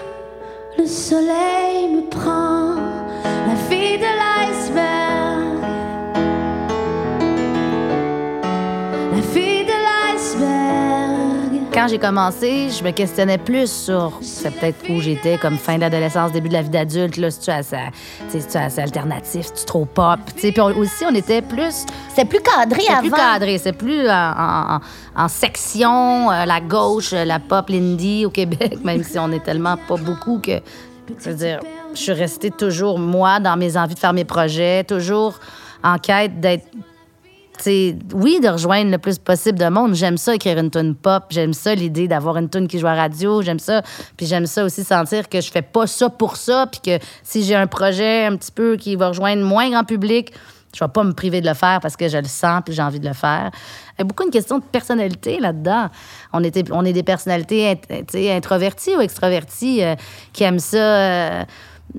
le 0.79 0.87
soleil 0.87 1.89
me 1.89 2.09
prend. 2.09 2.77
La 3.25 3.57
fille 3.69 3.99
de 3.99 4.05
l'iceberg, 4.05 4.28
Quand 11.89 11.93
j'ai 11.95 11.99
commencé, 12.01 12.69
je 12.69 12.85
me 12.85 12.91
questionnais 12.91 13.39
plus 13.39 13.73
sur 13.73 14.13
c'est 14.21 14.51
peut-être 14.51 14.91
où 14.91 15.01
j'étais 15.01 15.39
comme 15.39 15.57
fin 15.57 15.79
d'adolescence, 15.79 16.33
début 16.33 16.51
de 16.51 16.53
la 16.53 16.61
vie 16.61 16.69
d'adulte. 16.69 17.17
Là, 17.17 17.31
si 17.31 17.41
tu 17.41 17.49
as 17.51 17.63
ça, 17.63 17.79
tu 18.31 18.57
as 18.59 18.83
alternatif, 18.83 19.47
si 19.47 19.53
tu 19.55 19.65
trop 19.65 19.87
pop. 19.87 20.19
tu. 20.39 20.53
Puis 20.53 20.61
aussi, 20.61 21.05
on 21.11 21.15
était 21.15 21.41
plus 21.41 21.87
C'était 22.11 22.27
plus 22.27 22.41
cadré 22.43 22.83
C'est 22.83 22.93
avant. 22.93 23.01
plus 23.01 23.11
cadré, 23.13 23.57
c'est 23.57 23.73
plus 23.73 24.07
en, 24.07 24.13
en- 24.13 24.75
en- 24.75 24.81
en 25.25 25.29
section, 25.29 26.31
euh, 26.31 26.45
la 26.45 26.61
gauche, 26.61 27.15
euh, 27.15 27.25
la 27.25 27.39
pop, 27.39 27.71
l'indie 27.71 28.27
au 28.27 28.31
Québec, 28.31 28.77
même 28.85 29.03
si 29.03 29.19
on 29.19 29.33
est 29.33 29.43
tellement 29.43 29.79
pas 29.79 29.97
beaucoup 29.97 30.41
que, 30.41 30.61
je 31.19 31.31
veux 31.31 31.37
dire, 31.37 31.61
je 31.95 32.01
suis 32.03 32.13
restée 32.13 32.51
toujours, 32.51 32.99
moi, 32.99 33.41
dans 33.41 33.57
mes 33.57 33.79
envies 33.79 33.95
de 33.95 33.99
faire 33.99 34.13
mes 34.13 34.27
projets, 34.27 34.85
toujours 34.85 35.41
en 35.83 35.97
quête 35.97 36.39
d'être, 36.39 36.67
oui, 37.67 38.41
de 38.41 38.49
rejoindre 38.49 38.91
le 38.91 38.99
plus 38.99 39.19
possible 39.19 39.59
de 39.59 39.69
monde. 39.69 39.95
J'aime 39.95 40.17
ça, 40.17 40.35
écrire 40.35 40.59
une 40.59 40.71
tune 40.71 40.95
pop, 40.95 41.25
j'aime 41.31 41.53
ça, 41.53 41.75
l'idée 41.75 42.09
d'avoir 42.09 42.37
une 42.37 42.49
tune 42.49 42.69
qui 42.69 42.79
joue 42.79 42.87
à 42.87 42.95
radio, 42.95 43.43
j'aime 43.43 43.59
ça. 43.59 43.83
Puis 44.17 44.27
j'aime 44.27 44.47
ça 44.47 44.65
aussi 44.65 44.85
sentir 44.85 45.29
que 45.29 45.41
je 45.41 45.51
fais 45.51 45.63
pas 45.63 45.87
ça 45.87 46.09
pour 46.11 46.37
ça, 46.37 46.67
puis 46.67 46.81
que 46.81 47.05
si 47.23 47.43
j'ai 47.43 47.55
un 47.55 47.67
projet 47.67 48.25
un 48.27 48.37
petit 48.37 48.53
peu 48.53 48.77
qui 48.77 48.97
va 48.97 49.09
rejoindre 49.09 49.43
moins 49.43 49.71
grand 49.71 49.85
public, 49.85 50.33
je 50.75 50.85
vais 50.85 50.91
pas 50.91 51.03
me 51.03 51.13
priver 51.13 51.41
de 51.41 51.47
le 51.47 51.55
faire 51.55 51.81
parce 51.81 51.97
que 51.97 52.09
je 52.09 52.19
le 52.19 52.27
sens 52.27 52.63
puis 52.65 52.75
j'ai 52.75 52.83
envie 52.83 53.01
de 53.01 53.09
le 53.09 53.15
faire. 53.15 53.51
Il 53.95 54.01
y 54.01 54.03
a 54.03 54.05
beaucoup 54.05 54.25
une 54.25 54.31
question 54.31 54.59
de 54.59 54.65
personnalité 54.65 55.41
là-dedans. 55.41 55.89
On, 56.33 56.45
était, 56.45 56.65
on 56.71 56.85
est 56.85 56.93
des 56.93 57.03
personnalités 57.03 57.81
introverties 58.31 58.95
ou 58.97 59.01
extraverties 59.01 59.83
euh, 59.83 59.95
qui 60.33 60.45
aiment 60.45 60.59
ça 60.59 60.77
euh, 60.77 61.45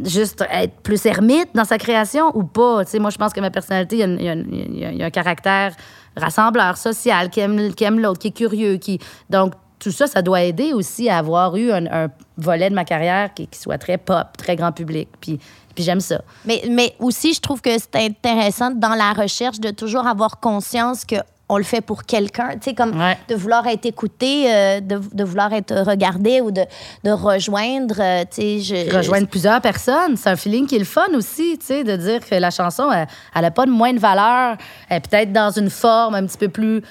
juste 0.04 0.44
être 0.52 0.82
plus 0.82 1.06
ermite 1.06 1.50
dans 1.54 1.66
sa 1.66 1.78
création 1.78 2.36
ou 2.36 2.44
pas? 2.44 2.86
Tu 2.86 2.92
sais, 2.92 3.00
moi, 3.00 3.10
je 3.10 3.18
pense 3.18 3.34
que 3.34 3.40
ma 3.40 3.52
personnalité, 3.52 3.98
il 4.00 4.22
y 4.22 4.26
y 4.26 4.94
y 4.94 4.98
y 4.98 5.04
a 5.04 5.06
un 5.06 5.10
caractère 5.10 5.76
rassembleur, 6.16 6.78
social, 6.78 7.30
qui 7.30 7.40
aime, 7.40 7.74
qui 7.74 7.84
aime 7.84 8.00
l'autre, 8.00 8.20
qui 8.20 8.30
est 8.30 8.32
curieux. 8.32 8.78
Qui... 8.78 9.00
Donc, 9.30 9.54
tout 9.80 9.92
ça, 9.92 10.08
ça 10.08 10.22
doit 10.22 10.42
aider 10.42 10.74
aussi 10.74 11.10
à 11.10 11.18
avoir 11.18 11.56
eu 11.56 11.72
un, 11.72 11.86
un 11.86 12.08
volet 12.38 12.70
de 12.70 12.76
ma 12.76 12.86
carrière 12.86 13.34
qui, 13.34 13.48
qui 13.48 13.60
soit 13.60 13.78
très 13.78 13.98
pop, 13.98 14.28
très 14.38 14.56
grand 14.56 14.72
public. 14.72 15.08
Puis, 15.22 15.40
puis 15.74 15.84
j'aime 15.84 16.02
ça. 16.02 16.22
Mais, 16.46 16.64
mais 16.70 16.94
aussi, 17.00 17.34
je 17.34 17.40
trouve 17.40 17.62
que 17.62 17.70
c'est 17.78 17.96
intéressant 17.96 18.72
dans 18.72 18.96
la 18.96 19.14
recherche 19.14 19.60
de 19.60 19.72
toujours 19.72 20.06
avoir 20.06 20.40
conscience 20.40 21.06
que 21.06 21.16
on 21.52 21.58
le 21.58 21.64
fait 21.64 21.82
pour 21.82 22.04
quelqu'un, 22.04 22.50
tu 22.52 22.70
sais, 22.70 22.74
comme 22.76 22.98
Ouais. 23.00 23.18
de 23.28 23.34
vouloir 23.36 23.66
être 23.68 23.86
écouté, 23.88 24.46
euh, 24.54 24.80
de, 24.82 25.00
de 25.14 25.24
vouloir 25.24 25.52
être 25.52 25.74
regardé 25.86 26.42
ou 26.42 26.52
de, 26.52 26.62
de 27.04 27.10
rejoindre, 27.12 27.96
euh, 28.00 28.24
tu 28.30 28.62
sais, 28.62 28.86
je... 28.88 28.96
rejoindre 28.96 29.28
plusieurs 29.28 29.60
personnes. 29.60 30.16
C'est 30.16 30.30
un 30.30 30.36
feeling 30.36 30.68
qui 30.68 30.76
est 30.76 30.80
le 30.80 30.86
fun 30.86 31.08
aussi, 31.16 31.58
tu 31.60 31.66
sais, 31.66 31.84
de 31.84 31.96
dire 31.96 32.20
que 32.28 32.36
la 32.36 32.52
chanson, 32.52 32.90
elle 32.92 33.42
n'a 33.42 33.52
pas 33.52 33.66
de 33.66 33.72
moins 33.72 33.92
de 33.94 34.00
valeur. 34.00 34.58
Elle 34.90 34.98
est 34.98 35.08
peut-être 35.10 35.34
dans 35.34 35.50
une 35.50 35.72
forme 35.72 36.14
un 36.16 36.26
petit 36.26 36.38
peu 36.38 36.50
plus 36.50 36.84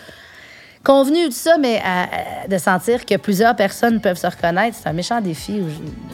convenue, 0.85 1.27
tout 1.27 1.33
ça, 1.33 1.57
mais 1.59 1.81
euh, 1.85 2.49
de 2.49 2.57
sentir 2.59 3.05
que 3.05 3.17
plusieurs 3.17 3.55
personnes 3.55 4.01
peuvent 4.01 4.17
se 4.19 4.27
reconnaître, 4.27 4.77
c'est 4.81 4.89
un 4.89 4.93
méchant 4.93 5.21
défi 5.21 5.61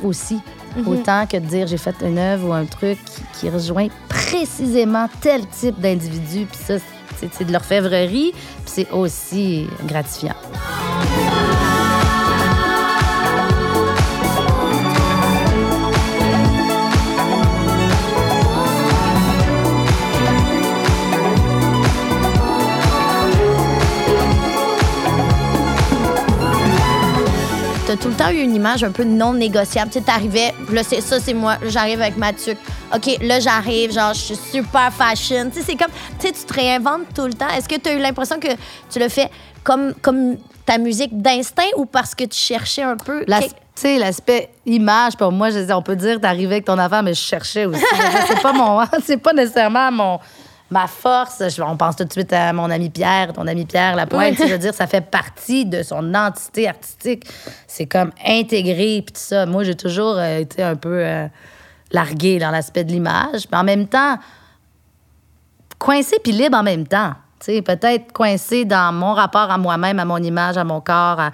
au- 0.03 0.09
aussi. 0.09 0.41
Autant 0.87 1.25
que 1.27 1.37
de 1.37 1.47
dire 1.47 1.67
j'ai 1.69 1.77
fait 1.77 1.95
une 2.03 2.19
œuvre 2.19 2.49
ou 2.49 2.53
un 2.53 2.65
truc 2.65 2.99
qui, 3.05 3.23
qui 3.41 3.49
rejoint 3.51 3.87
précisément 4.09 5.09
tel 5.21 5.47
type 5.47 5.79
d'individu. 5.81 6.47
Puis 6.47 6.59
ça, 6.65 6.75
c'est- 7.21 7.45
de 7.45 7.53
l'orfèvrerie, 7.53 8.33
puis 8.33 8.41
c'est 8.67 8.91
aussi 8.91 9.67
gratifiant. 9.87 10.35
T'as 27.95 28.03
tout 28.03 28.09
le 28.09 28.15
temps 28.15 28.31
eu 28.31 28.41
une 28.41 28.57
image 28.57 28.83
un 28.83 28.91
peu 28.91 29.05
non 29.05 29.35
négociable. 29.35 29.89
Tu 29.89 30.01
sais, 30.01 30.05
t'arrivais, 30.05 30.53
là, 30.73 30.83
c'est 30.83 31.01
ça, 31.01 31.21
c'est 31.21 31.33
moi. 31.33 31.59
Là, 31.63 31.69
j'arrive 31.69 32.01
avec 32.01 32.17
ma 32.17 32.33
tuque. 32.33 32.59
OK, 32.93 33.19
là, 33.23 33.39
j'arrive, 33.39 33.93
genre, 33.93 34.13
je 34.13 34.19
suis 34.19 34.37
super 34.37 34.93
fashion. 34.93 35.49
Tu 35.49 35.61
sais, 35.61 35.65
c'est 35.65 35.77
comme, 35.77 35.93
tu 36.19 36.27
sais, 36.27 36.33
tu 36.33 36.45
te 36.45 36.53
réinventes 36.53 37.15
tout 37.15 37.27
le 37.27 37.35
temps. 37.35 37.49
Est-ce 37.57 37.69
que 37.69 37.77
tu 37.77 37.89
as 37.89 37.93
eu 37.93 38.01
l'impression 38.01 38.41
que 38.41 38.49
tu 38.91 38.99
le 38.99 39.09
fais 39.09 39.31
comme, 39.63 39.95
comme 40.03 40.39
ta 40.67 40.79
musique 40.79 41.23
d'instinct 41.23 41.71
ou 41.77 41.85
parce 41.85 42.17
que 42.17 42.25
tu 42.25 42.37
cherchais 42.37 42.83
un 42.83 42.97
peu. 42.97 43.25
Tu 43.25 43.33
sais, 43.77 43.97
l'aspect 43.97 44.51
image, 44.67 45.17
pour 45.17 45.31
moi, 45.31 45.51
je 45.51 45.61
dis, 45.61 45.73
on 45.73 45.83
peut 45.83 45.95
dire 45.95 46.21
t'arrivais 46.21 46.55
avec 46.55 46.65
ton 46.65 46.79
affaire, 46.79 47.05
mais 47.05 47.15
je 47.15 47.21
cherchais 47.21 47.65
aussi. 47.65 47.81
C'est 48.27 48.43
pas 48.43 48.53
mon, 48.53 48.81
c'est 49.05 49.19
pas 49.19 49.33
nécessairement 49.33 49.93
mon, 49.93 50.19
ma 50.75 50.87
force. 50.87 51.43
Je- 51.49 51.63
on 51.63 51.77
pense 51.77 51.97
tout 51.97 52.05
de 52.05 52.13
suite 52.13 52.33
à 52.33 52.53
mon 52.53 52.69
ami 52.71 52.91
Pierre, 52.91 53.33
ton 53.33 53.47
ami 53.47 53.65
Pierre 53.65 53.97
Lapointe. 53.97 54.37
Sais, 54.37 54.49
Je 54.49 54.53
veux 54.53 54.59
dire, 54.59 54.75
ça 54.75 54.87
fait 54.87 55.01
partie 55.01 55.65
de 55.65 55.83
son 55.83 56.15
entité 56.15 56.69
artistique. 56.69 57.25
C'est 57.67 57.87
comme 57.87 58.11
intégré, 58.27 59.03
puis 59.07 59.15
tout 59.15 59.21
ça. 59.21 59.47
Moi, 59.47 59.65
j'ai 59.65 59.75
toujours 59.77 60.17
euh, 60.19 60.39
été 60.41 60.63
un 60.63 60.77
peu 60.77 60.99
euh, 61.05 61.27
larguée 61.93 62.39
dans 62.39 62.51
l'aspect 62.51 62.85
de 62.85 62.91
l'image. 62.93 63.43
Mais 63.51 63.57
en 63.59 63.65
même 63.65 63.87
temps, 63.87 64.19
coincé 65.79 66.17
puis 66.23 66.33
libre 66.33 66.59
en 66.59 66.63
même 66.63 66.87
temps. 66.87 67.15
Peut-être 67.47 68.13
coincé 68.13 68.65
dans 68.65 68.91
mon 68.95 69.13
rapport 69.13 69.51
à 69.51 69.59
moi-même, 69.59 69.99
à 69.99 70.05
mon 70.07 70.17
image, 70.17 70.57
à 70.57 70.65
mon 70.65 70.81
corps, 70.81 71.21
à- 71.21 71.31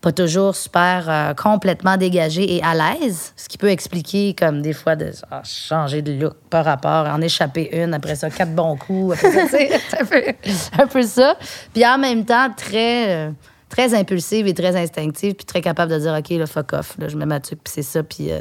pas 0.00 0.12
toujours 0.12 0.54
super 0.54 1.06
euh, 1.08 1.34
complètement 1.34 1.96
dégagé 1.96 2.56
et 2.56 2.62
à 2.62 2.74
l'aise, 2.74 3.32
ce 3.36 3.48
qui 3.48 3.58
peut 3.58 3.68
expliquer 3.70 4.32
comme 4.34 4.62
des 4.62 4.72
fois 4.72 4.94
de 4.94 5.10
ah, 5.30 5.42
changer 5.44 6.02
de 6.02 6.12
look 6.12 6.34
par 6.50 6.64
rapport, 6.64 7.06
en 7.06 7.20
échapper 7.20 7.68
une, 7.76 7.94
après 7.94 8.14
ça, 8.14 8.30
quatre 8.30 8.54
bons 8.54 8.76
coups, 8.76 9.16
après 9.18 9.48
ça, 9.48 9.58
un 10.00 10.04
peu, 10.04 10.22
un 10.82 10.86
peu 10.86 11.02
ça. 11.02 11.34
Puis 11.74 11.84
en 11.84 11.98
même 11.98 12.24
temps, 12.24 12.48
très, 12.56 13.10
euh, 13.10 13.30
très 13.68 13.92
impulsive 13.94 14.46
et 14.46 14.54
très 14.54 14.76
instinctive, 14.76 15.34
puis 15.34 15.44
très 15.44 15.60
capable 15.60 15.90
de 15.92 15.98
dire, 15.98 16.14
OK, 16.16 16.30
là, 16.30 16.46
fuck 16.46 16.72
off, 16.74 16.94
là, 16.98 17.08
je 17.08 17.16
mets 17.16 17.26
ma 17.26 17.40
tuque, 17.40 17.58
puis 17.64 17.72
c'est 17.74 17.82
ça, 17.82 18.02
puis... 18.04 18.30
euh, 18.30 18.38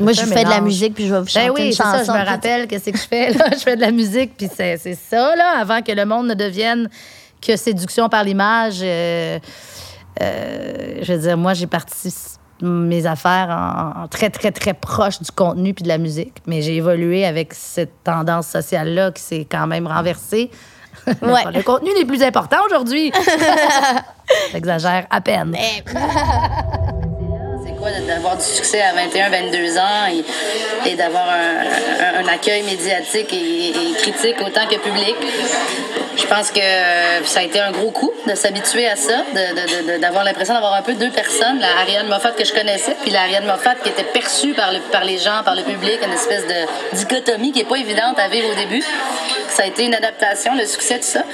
Moi, 0.00 0.12
je 0.12 0.22
fais 0.22 0.44
de 0.44 0.48
la 0.48 0.62
musique 0.62 0.94
puis 0.94 1.06
je 1.06 1.12
vais 1.14 1.20
vous 1.20 1.26
chanter 1.28 1.46
Ben 1.48 1.52
oui, 1.54 1.66
une 1.66 1.72
c'est 1.72 1.82
ça, 1.82 2.02
je 2.04 2.10
me 2.10 2.24
rappelle 2.24 2.66
qu'est-ce 2.68 2.88
que 2.90 2.96
je 2.96 3.02
fais. 3.06 3.32
Là? 3.32 3.50
Je 3.52 3.58
fais 3.58 3.76
de 3.76 3.82
la 3.82 3.90
musique, 3.92 4.34
puis 4.36 4.48
c'est 4.52 4.78
c'est 4.78 4.94
ça, 5.10 5.36
là, 5.36 5.58
avant 5.60 5.82
que 5.82 5.92
le 5.92 6.06
monde 6.06 6.26
ne 6.28 6.34
devienne 6.34 6.88
que 7.46 7.54
séduction 7.56 8.08
par 8.08 8.24
l'image. 8.24 8.78
euh, 8.82 9.38
euh, 10.22 10.98
je 11.02 11.12
veux 11.12 11.18
dire, 11.20 11.36
moi, 11.36 11.54
j'ai 11.54 11.66
parti 11.66 12.14
mes 12.62 13.04
affaires 13.04 13.48
en, 13.50 14.02
en 14.04 14.08
très, 14.08 14.30
très, 14.30 14.52
très 14.52 14.74
proche 14.74 15.20
du 15.20 15.30
contenu 15.32 15.74
puis 15.74 15.82
de 15.82 15.88
la 15.88 15.98
musique. 15.98 16.34
Mais 16.46 16.62
j'ai 16.62 16.76
évolué 16.76 17.24
avec 17.26 17.52
cette 17.52 18.02
tendance 18.04 18.46
sociale-là 18.46 19.10
qui 19.12 19.22
s'est 19.22 19.46
quand 19.50 19.66
même 19.66 19.86
renversée. 19.86 20.50
Ouais. 21.20 21.42
le 21.54 21.62
contenu 21.62 21.90
n'est 21.98 22.04
plus 22.04 22.22
important 22.22 22.58
aujourd'hui. 22.66 23.12
J'exagère 24.52 25.06
à 25.10 25.20
peine. 25.20 25.54
C'est 27.66 27.76
quoi 27.76 27.90
d'avoir 28.06 28.36
du 28.36 28.44
succès 28.44 28.80
à 28.82 28.94
21, 28.94 29.30
22 29.30 29.76
ans 29.78 30.06
et, 30.10 30.88
et 30.90 30.94
d'avoir 30.96 31.24
un, 31.28 32.20
un- 32.20 32.24
un 32.24 32.28
accueil 32.32 32.62
médiatique 32.62 33.32
et, 33.32 33.70
et 33.70 33.92
critique 33.98 34.36
autant 34.40 34.66
que 34.70 34.78
public? 34.78 35.16
Je 36.16 36.26
pense 36.26 36.50
que 36.50 36.60
euh, 36.60 37.24
ça 37.24 37.40
a 37.40 37.42
été 37.42 37.60
un 37.60 37.72
gros 37.72 37.90
coup 37.90 38.12
de 38.26 38.34
s'habituer 38.34 38.86
à 38.86 38.96
ça, 38.96 39.24
d'avoir 40.00 40.24
l'impression 40.24 40.54
d'avoir 40.54 40.74
un 40.74 40.82
peu 40.82 40.94
deux 40.94 41.10
personnes, 41.10 41.58
la 41.58 41.80
Ariane 41.80 42.08
Moffat 42.08 42.32
que 42.32 42.44
je 42.44 42.52
connaissais, 42.52 42.96
puis 43.02 43.10
la 43.10 43.22
Ariane 43.22 43.46
Moffat 43.46 43.74
qui 43.82 43.88
était 43.88 44.04
perçue 44.04 44.54
par, 44.54 44.72
le, 44.72 44.78
par 44.92 45.04
les 45.04 45.18
gens, 45.18 45.42
par 45.44 45.54
le 45.54 45.62
public, 45.62 45.98
une 46.06 46.12
espèce 46.12 46.44
de 46.46 46.96
dichotomie 46.96 47.52
qui 47.52 47.60
est 47.60 47.68
pas 47.68 47.76
évidente 47.76 48.18
à 48.18 48.28
vivre 48.28 48.48
au 48.50 48.54
début. 48.54 48.82
Ça 49.50 49.64
a 49.64 49.66
été 49.66 49.84
une 49.84 49.94
adaptation, 49.94 50.54
le 50.54 50.66
succès 50.66 50.98
de 50.98 51.04
ça. 51.04 51.24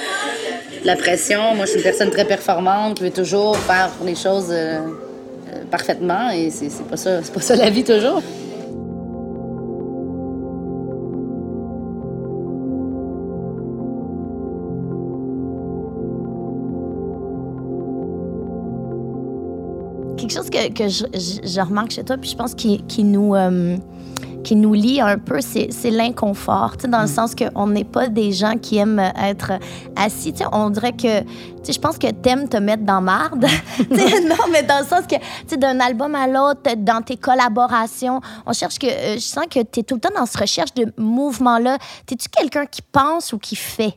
La 0.83 0.95
pression, 0.95 1.53
moi 1.55 1.65
je 1.65 1.71
suis 1.71 1.77
une 1.77 1.83
personne 1.83 2.09
très 2.09 2.25
performante 2.25 2.97
qui 2.97 3.03
veut 3.03 3.11
toujours 3.11 3.55
faire 3.57 3.91
les 4.03 4.15
choses 4.15 4.49
euh, 4.49 4.79
euh, 4.79 5.63
parfaitement 5.69 6.31
et 6.31 6.49
c'est 6.49 6.69
pas 6.89 6.97
ça, 6.97 7.21
c'est 7.23 7.33
pas 7.33 7.41
ça 7.41 7.55
la 7.55 7.69
vie 7.69 7.83
toujours. 7.83 8.21
Quelque 20.31 20.43
chose 20.43 20.49
que, 20.49 20.73
que 20.73 20.89
je, 20.89 21.05
je- 21.13 21.47
je 21.47 21.61
remarque 21.61 21.91
chez 21.91 22.03
toi, 22.03 22.17
puis 22.17 22.29
je 22.29 22.35
pense 22.35 22.53
qu'il 22.53 22.85
qui 22.85 23.03
nous, 23.03 23.35
euh, 23.35 23.77
qui 24.43 24.55
nous 24.55 24.73
lie 24.73 25.01
un 25.01 25.17
peu, 25.17 25.39
c'est 25.41 25.69
l'inconfort, 25.89 26.75
dans 26.87 26.99
le 27.01 27.05
mm. 27.05 27.07
sens 27.07 27.35
qu'on 27.35 27.67
n'est 27.67 27.83
pas 27.83 28.07
des 28.07 28.31
gens 28.31 28.57
qui 28.57 28.77
aiment 28.77 28.99
être 28.99 29.53
assis. 29.95 30.33
on 30.51 30.69
dirait 30.69 30.93
que, 30.93 31.23
je 31.69 31.77
pense 31.77 31.97
que 31.97 32.09
t'aimes 32.11 32.49
te 32.49 32.57
mettre 32.57 32.83
dans 32.83 33.01
marde. 33.01 33.45
non, 33.89 34.47
mais 34.51 34.63
dans 34.63 34.79
le 34.79 34.85
sens 34.85 35.01
que, 35.07 35.55
d'un 35.55 35.79
album 35.79 36.15
à 36.15 36.27
l'autre, 36.27 36.61
dans 36.77 37.01
tes 37.01 37.17
collaborations, 37.17 38.19
on 38.45 38.53
cherche 38.53 38.79
que, 38.79 38.87
euh, 38.87 39.15
je 39.15 39.19
sens 39.19 39.45
que 39.49 39.59
tu 39.59 39.81
es 39.81 39.83
tout 39.83 39.95
le 39.95 40.01
temps 40.01 40.13
dans 40.15 40.25
cette 40.25 40.41
recherche 40.41 40.73
de 40.73 40.91
mouvement-là. 40.97 41.77
T'es-tu 42.05 42.29
quelqu'un 42.29 42.65
qui 42.65 42.81
pense 42.81 43.33
ou 43.33 43.37
qui 43.37 43.55
fait? 43.55 43.93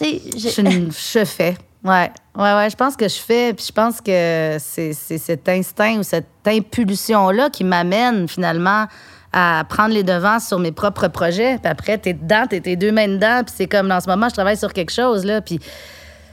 Je... 0.00 0.90
je 1.14 1.24
fais. 1.24 1.56
Ouais, 1.82 2.10
ouais, 2.36 2.54
ouais. 2.54 2.70
Je 2.70 2.76
pense 2.76 2.96
que 2.96 3.08
je 3.08 3.18
fais, 3.18 3.54
puis 3.54 3.64
je 3.66 3.72
pense 3.72 4.00
que 4.00 4.56
c'est 4.58 4.92
cet 4.92 5.48
instinct 5.48 5.98
ou 5.98 6.02
cette 6.02 6.26
impulsion-là 6.46 7.48
qui 7.50 7.64
m'amène 7.64 8.28
finalement 8.28 8.86
à 9.32 9.64
prendre 9.68 9.94
les 9.94 10.02
devants 10.02 10.40
sur 10.40 10.58
mes 10.58 10.72
propres 10.72 11.08
projets. 11.08 11.58
Puis 11.58 11.70
après, 11.70 11.96
t'es 11.98 12.12
dedans, 12.12 12.46
t'es 12.48 12.60
tes 12.60 12.76
deux 12.76 12.92
mains 12.92 13.08
dedans, 13.08 13.42
puis 13.44 13.54
c'est 13.56 13.66
comme, 13.66 13.90
en 13.90 14.00
ce 14.00 14.08
moment, 14.08 14.28
je 14.28 14.34
travaille 14.34 14.56
sur 14.56 14.72
quelque 14.72 14.92
chose, 14.92 15.24
là, 15.24 15.40
puis 15.40 15.58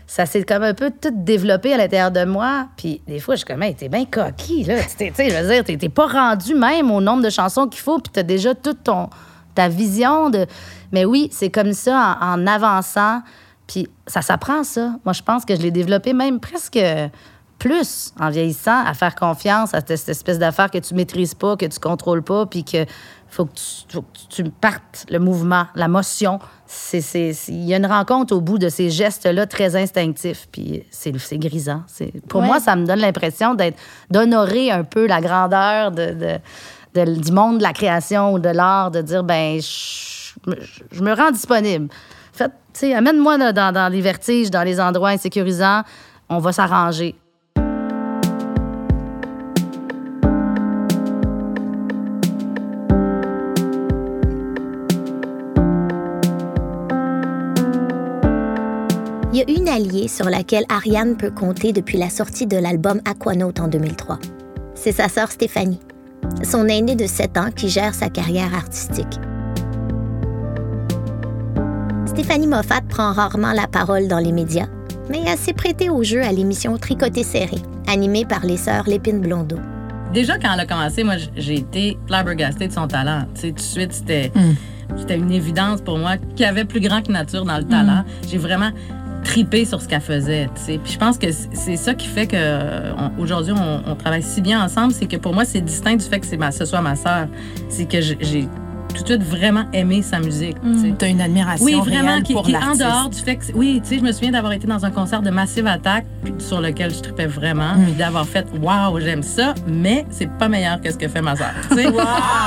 ça 0.06 0.26
s'est 0.26 0.44
comme 0.44 0.64
un 0.64 0.74
peu 0.74 0.90
tout 0.90 1.12
développé 1.14 1.74
à 1.74 1.78
l'intérieur 1.78 2.12
de 2.12 2.26
moi. 2.26 2.68
Puis 2.76 3.02
des 3.08 3.20
fois, 3.20 3.36
je 3.36 3.40
suis 3.40 3.46
comme, 3.46 3.62
hey, 3.62 3.76
t'es 3.76 3.90
bien 3.90 4.06
coquille, 4.06 4.64
là. 4.64 4.80
Tu 4.82 5.14
sais, 5.14 5.30
je 5.30 5.44
veux 5.44 5.64
dire, 5.64 5.64
t'es 5.64 5.90
pas 5.90 6.08
rendu 6.08 6.56
même 6.56 6.92
au 6.92 7.02
nombre 7.02 7.24
de 7.24 7.30
chansons 7.30 7.68
qu'il 7.68 7.82
faut, 7.82 8.00
puis 8.00 8.12
t'as 8.12 8.24
déjà 8.24 8.56
toute 8.56 8.84
ton, 8.84 9.10
ta 9.54 9.70
vision 9.70 10.30
de... 10.30 10.46
Mais 10.92 11.06
oui, 11.06 11.30
c'est 11.32 11.50
comme 11.50 11.74
ça, 11.74 12.18
en, 12.22 12.42
en 12.42 12.48
avançant 12.48 13.22
puis 13.68 13.90
ça 14.08 14.22
s'apprend, 14.22 14.64
ça. 14.64 14.94
Moi, 15.04 15.14
je 15.14 15.22
pense 15.22 15.46
que 15.46 15.56
je 15.56 15.62
l'ai 15.62 15.72
développé 15.72 16.14
même 16.14 16.40
presque 16.40 16.80
plus 17.60 18.14
en 18.20 18.30
vieillissant, 18.30 18.86
à 18.86 18.94
faire 18.94 19.16
confiance 19.16 19.74
à 19.74 19.82
cette, 19.86 20.10
espèce 20.10 20.40
d'affaire 20.40 20.70
que 20.70 20.78
tu 20.78 20.94
maîtrises 20.94 21.34
pas, 21.34 21.58
que 21.58 21.66
tu 21.66 21.80
contrôles 21.80 22.24
pas, 22.24 22.46
puis 22.46 22.64
que 22.64 22.86
faut 23.30 23.46
que 23.46 23.52
tu, 23.90 24.00
tu 24.30 24.44
partes 24.50 25.06
le 25.10 25.20
mouvement, 25.20 25.66
la 25.76 25.88
motion. 25.88 26.40
Il 26.94 27.66
y 27.66 27.74
a 27.74 27.78
une 27.78 27.86
rencontre 27.86 28.36
au 28.36 28.42
bout 28.42 28.58
de 28.58 28.70
ces 28.70 28.90
gestes-là 28.90 29.48
très 29.48 29.76
instinctifs, 29.76 30.48
puis 30.52 30.84
c'est 30.92 31.38
grisant. 31.38 31.84
Pour 32.30 32.42
moi, 32.42 32.60
ça 32.60 32.76
me 32.76 32.86
donne 32.86 33.00
l'impression 33.00 33.54
d'être 33.54 33.78
d'honorer 34.10 34.72
un 34.72 34.84
peu 34.84 35.08
la 35.08 35.20
grandeur 35.20 35.92
de, 35.92 36.40
du 36.94 37.32
monde 37.32 37.58
de 37.58 37.64
la 37.64 37.74
création 37.74 38.34
ou 38.34 38.40
de 38.40 38.50
l'art, 38.50 38.92
de 38.92 39.02
dire, 39.02 39.24
ben 39.24 39.60
je 39.60 41.02
me 41.02 41.14
rends 41.14 41.32
disponible. 41.32 41.90
Fait, 42.38 42.94
amène-moi 42.94 43.52
dans, 43.52 43.74
dans 43.74 43.92
les 43.92 44.02
vertiges, 44.02 44.52
dans 44.52 44.64
les 44.64 44.80
endroits 44.80 45.10
insécurisants. 45.10 45.82
On 46.30 46.38
va 46.38 46.52
s'arranger. 46.52 47.16
Il 59.34 59.42
y 59.42 59.56
a 59.56 59.60
une 59.60 59.70
alliée 59.70 60.08
sur 60.08 60.26
laquelle 60.26 60.66
Ariane 60.68 61.16
peut 61.16 61.30
compter 61.30 61.72
depuis 61.72 61.98
la 61.98 62.10
sortie 62.10 62.48
de 62.48 62.58
l'album 62.58 63.02
Aquanaut 63.06 63.54
en 63.60 63.68
2003. 63.68 64.18
C'est 64.74 64.92
sa 64.92 65.10
sœur 65.10 65.32
Stéphanie, 65.32 65.80
son 66.44 66.68
aînée 66.68 66.96
de 66.96 67.06
7 67.06 67.38
ans 67.38 67.52
qui 67.56 67.70
gère 67.70 67.94
sa 67.94 68.10
carrière 68.10 68.56
artistique. 68.56 69.20
Stéphanie 72.18 72.48
Moffat 72.48 72.82
prend 72.90 73.14
rarement 73.14 73.52
la 73.52 73.68
parole 73.68 74.08
dans 74.08 74.18
les 74.18 74.32
médias, 74.32 74.66
mais 75.08 75.22
elle 75.28 75.38
s'est 75.38 75.54
prêtée 75.54 75.92
au 75.92 76.02
jeu 76.02 76.24
à 76.24 76.32
l'émission 76.32 76.76
Tricoté 76.80 77.22
serré, 77.22 77.58
animée 77.88 78.26
par 78.26 78.44
les 78.44 78.58
sœurs 78.58 78.86
Lépine 78.88 79.22
Blondeau. 79.22 79.60
Déjà, 80.16 80.40
quand 80.40 80.52
elle 80.52 80.62
a 80.62 80.66
commencé, 80.66 81.04
moi, 81.04 81.18
j'ai 81.36 81.58
été 81.58 81.96
flabbergastée 82.08 82.70
de 82.70 82.74
son 82.74 82.88
talent. 82.88 83.26
Tu 83.36 83.42
sais, 83.42 83.48
tout 83.50 83.58
de 83.58 83.60
suite, 83.60 83.94
c'était 83.94 84.32
mm. 84.34 85.12
une 85.12 85.32
évidence 85.32 85.82
pour 85.82 86.00
moi 86.00 86.18
qu'il 86.18 86.40
y 86.40 86.46
avait 86.46 86.66
plus 86.66 86.80
grand 86.80 87.04
que 87.04 87.12
nature 87.12 87.46
dans 87.46 87.60
le 87.60 87.66
talent. 87.66 88.02
Mm. 88.02 88.28
J'ai 88.28 88.40
vraiment 88.40 88.72
tripé 89.24 89.66
sur 89.66 89.80
ce 89.80 89.88
qu'elle 89.88 90.02
faisait. 90.02 90.50
Tu 90.56 90.62
sais. 90.62 90.80
Puis 90.84 90.94
je 90.94 90.98
pense 90.98 91.20
que 91.20 91.28
c'est 91.32 91.78
ça 91.78 91.94
qui 91.94 92.08
fait 92.08 92.26
qu'aujourd'hui, 92.26 93.54
on, 93.54 93.92
on, 93.92 93.96
travaille 93.96 94.24
si 94.24 94.42
bien 94.42 94.64
ensemble. 94.64 94.92
C'est 94.92 95.06
que 95.06 95.18
pour 95.18 95.36
moi, 95.36 95.46
c'est 95.46 95.62
distinct 95.62 95.98
du 95.98 96.06
fait 96.06 96.20
que 96.20 96.36
ma, 96.36 96.52
ce 96.52 96.66
soit 96.66 96.82
ma 96.82 96.96
sœur. 96.96 97.28
C'est 97.70 97.88
que 97.88 98.02
j'ai 98.02 98.48
tout 98.98 99.04
de 99.04 99.24
suite 99.24 99.24
vraiment 99.24 99.66
aimé 99.74 100.02
sa 100.02 100.20
musique. 100.20 100.58
Mm. 100.64 100.98
Tu 100.98 101.06
as 101.06 101.08
une 101.08 101.22
admiration 101.22 101.66
oui, 101.66 101.76
vraiment, 101.80 102.22
qui, 102.22 102.34
pour 102.34 102.46
qui 102.46 102.56
en 102.56 102.76
dehors 102.76 103.10
du 103.10 103.20
fait 103.20 103.36
que... 103.38 103.44
Oui, 103.54 103.80
tu 103.84 103.90
sais, 103.90 104.00
je 104.00 104.04
me 104.04 104.12
souviens 104.12 104.32
d'avoir 104.32 104.54
été 104.54 104.68
dans 104.68 104.84
un 104.86 104.92
concert 104.92 105.22
de 105.22 105.30
Massive 105.30 105.68
Attack 105.68 106.06
sur 106.40 106.62
lequel 106.62 106.94
je 106.94 107.00
tripais 107.00 107.28
vraiment, 107.28 107.76
mm. 107.76 107.96
d'avoir 107.98 108.26
fait 108.26 108.46
«Wow, 108.62 109.00
j'aime 109.00 109.24
ça, 109.24 109.54
mais 109.68 110.06
c'est 110.10 110.30
pas 110.38 110.50
meilleur 110.50 110.82
que 110.82 110.92
ce 110.92 110.98
que 110.98 111.08
fait 111.08 111.22
ma 111.22 111.36
sœur.» 111.36 111.54
Tu 111.70 111.76
sais? 111.76 111.88
wow! 111.88 112.02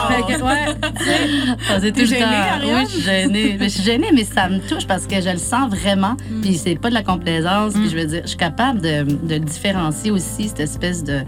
fait 0.08 0.22
que, 0.22 0.42
ouais, 0.42 1.92
tu 1.92 2.06
sais... 2.06 2.06
gênée, 2.06 2.26
Oui, 2.64 2.82
je 2.82 2.90
suis 2.90 3.02
gênée. 3.02 3.56
mais 3.58 3.68
je 3.68 3.74
suis 3.74 3.82
gênée, 3.82 4.10
mais 4.12 4.24
ça 4.24 4.48
me 4.48 4.58
touche 4.58 4.86
parce 4.86 5.06
que 5.06 5.20
je 5.20 5.30
le 5.30 5.38
sens 5.38 5.70
vraiment. 5.70 6.16
Mm. 6.30 6.40
Puis 6.40 6.56
c'est 6.56 6.76
pas 6.76 6.88
de 6.88 6.94
la 6.94 7.02
complaisance. 7.02 7.74
Puis 7.74 7.90
je 7.90 7.96
veux 7.96 8.06
dire, 8.06 8.22
je 8.22 8.28
suis 8.28 8.36
capable 8.36 8.80
de, 8.80 9.02
de 9.02 9.38
différencier 9.38 10.10
aussi 10.10 10.48
cette 10.48 10.60
espèce 10.60 11.04
de, 11.04 11.20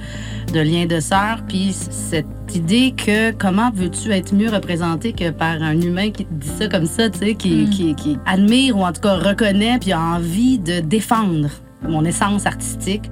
de 0.52 0.60
lien 0.60 0.86
de 0.86 1.00
sœur, 1.00 1.40
puis 1.48 1.72
cette 1.72 2.26
idée 2.56 2.94
que 2.96 3.32
comment 3.32 3.70
veux-tu 3.74 4.10
être 4.12 4.34
mieux 4.34 4.50
représenté 4.50 5.12
que 5.12 5.30
par 5.30 5.62
un 5.62 5.80
humain 5.80 6.10
qui 6.10 6.26
dit 6.30 6.48
ça 6.48 6.68
comme 6.68 6.86
ça, 6.86 7.10
tu 7.10 7.18
sais, 7.18 7.34
qui, 7.34 7.66
mm. 7.66 7.94
qui, 7.94 8.18
admire 8.26 8.76
ou 8.76 8.84
en 8.84 8.92
tout 8.92 9.00
cas 9.00 9.16
reconnaît 9.16 9.78
puis 9.78 9.92
a 9.92 10.00
envie 10.00 10.58
de 10.58 10.80
défendre 10.80 11.48
mon 11.82 12.04
essence 12.04 12.46
artistique? 12.46 13.10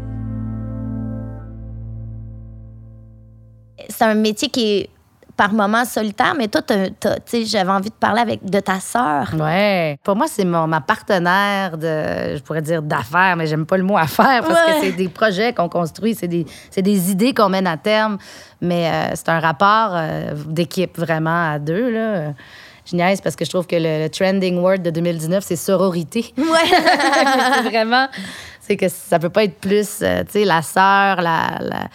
C'est 3.89 4.05
un 4.05 4.15
métier 4.15 4.49
qui 4.49 4.65
est 4.65 4.91
par 5.41 5.55
moments 5.55 5.87
solitaire, 5.87 6.35
mais 6.37 6.49
toi, 6.49 6.61
j'avais 7.33 7.71
envie 7.71 7.89
de 7.89 7.95
parler 7.95 8.21
avec 8.21 8.45
de 8.45 8.61
ta 8.61 8.79
sœur. 8.79 9.33
Ouais. 9.41 9.99
Pour 10.05 10.15
moi, 10.15 10.27
c'est 10.29 10.45
ma 10.45 10.83
partenaire 10.83 11.79
de, 11.79 12.37
je 12.37 12.43
pourrais 12.43 12.61
dire 12.61 12.83
d'affaires, 12.83 13.37
mais 13.39 13.47
j'aime 13.47 13.65
pas 13.65 13.79
le 13.79 13.83
mot 13.83 13.97
affaires 13.97 14.43
parce 14.47 14.67
que 14.67 14.81
c'est 14.83 14.93
des 14.93 15.09
projets 15.09 15.55
qu'on 15.55 15.71
construit, 15.71 16.15
c'est 16.15 16.29
des, 16.29 16.45
des, 16.77 17.11
idées 17.11 17.33
qu'on 17.33 17.49
mène 17.49 17.67
à 17.67 17.79
terme, 17.79 18.19
mais 18.61 18.91
euh, 18.91 19.13
c'est 19.15 19.31
un 19.31 19.41
rapport 19.41 19.93
euh, 19.95 20.35
d'équipe 20.47 20.99
vraiment 20.99 21.53
à 21.53 21.59
deux, 21.59 21.91
là. 21.91 22.35
Parce 23.23 23.35
que 23.35 23.47
je 23.47 23.51
trouve 23.51 23.67
que 23.67 23.77
le, 23.79 24.09
trending 24.09 24.59
word 24.59 24.81
de 24.81 24.91
2019, 24.91 25.43
c'est 25.43 25.57
sororité. 25.57 26.35
Ouais. 26.37 26.45
c'est 27.55 27.63
vraiment, 27.63 28.09
c'est 28.61 28.77
que 28.77 28.91
ça 28.91 29.19
peut 29.19 29.31
pas 29.31 29.45
être 29.45 29.59
plus, 29.59 30.01
euh, 30.03 30.23
tu 30.25 30.33
sais, 30.33 30.45
la 30.45 30.61
sœur, 30.61 31.23
la, 31.23 31.61
la 31.61 31.89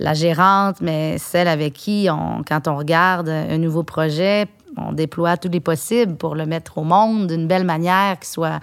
la 0.00 0.14
gérante, 0.14 0.80
mais 0.80 1.18
celle 1.18 1.46
avec 1.46 1.74
qui, 1.74 2.08
quand 2.48 2.68
on 2.68 2.76
regarde 2.76 3.28
un 3.28 3.58
nouveau 3.58 3.82
projet, 3.82 4.48
on 4.76 4.92
déploie 4.92 5.36
tous 5.36 5.50
les 5.50 5.60
possibles 5.60 6.16
pour 6.16 6.34
le 6.34 6.46
mettre 6.46 6.78
au 6.78 6.84
monde 6.84 7.26
d'une 7.26 7.46
belle 7.46 7.64
manière 7.64 8.18
qui 8.18 8.28
soit, 8.28 8.60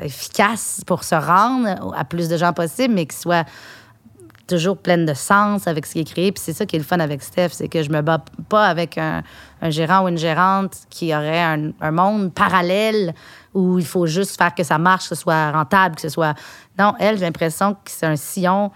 efficace 0.00 0.82
pour 0.86 1.04
se 1.04 1.14
rendre 1.14 1.94
à 1.96 2.04
plus 2.04 2.28
de 2.28 2.36
gens 2.36 2.52
possible, 2.52 2.94
mais 2.94 3.06
qui 3.06 3.16
soit 3.16 3.46
toujours 4.46 4.76
pleine 4.76 5.06
de 5.06 5.14
sens 5.14 5.66
avec 5.66 5.86
ce 5.86 5.92
qui 5.92 6.00
est 6.00 6.10
créé. 6.10 6.32
Puis 6.32 6.42
c'est 6.44 6.52
ça 6.52 6.66
qui 6.66 6.76
est 6.76 6.78
le 6.78 6.84
fun 6.84 6.98
avec 7.00 7.22
Steph, 7.22 7.50
c'est 7.52 7.68
que 7.68 7.82
je 7.82 7.90
me 7.90 8.00
bats 8.00 8.24
pas 8.48 8.66
avec 8.66 8.98
un, 8.98 9.22
gérant 9.68 10.04
ou 10.04 10.08
une 10.08 10.18
gérante 10.18 10.76
qui 10.88 11.14
aurait 11.14 11.42
un, 11.42 11.90
monde 11.90 12.32
parallèle 12.32 13.14
où 13.54 13.78
il 13.78 13.84
faut 13.84 14.06
juste 14.06 14.36
faire 14.38 14.54
que 14.54 14.64
ça 14.64 14.78
marche, 14.78 15.08
que 15.08 15.14
ce 15.14 15.22
soit 15.22 15.52
rentable, 15.52 15.96
que 15.96 16.02
ce 16.02 16.08
soit... 16.08 16.34
Non, 16.78 16.94
elle, 16.98 17.18
j'ai 17.18 17.24
l'impression 17.24 17.74
que 17.74 17.90
c'est 17.90 18.06
un 18.06 18.16
sillon 18.16 18.70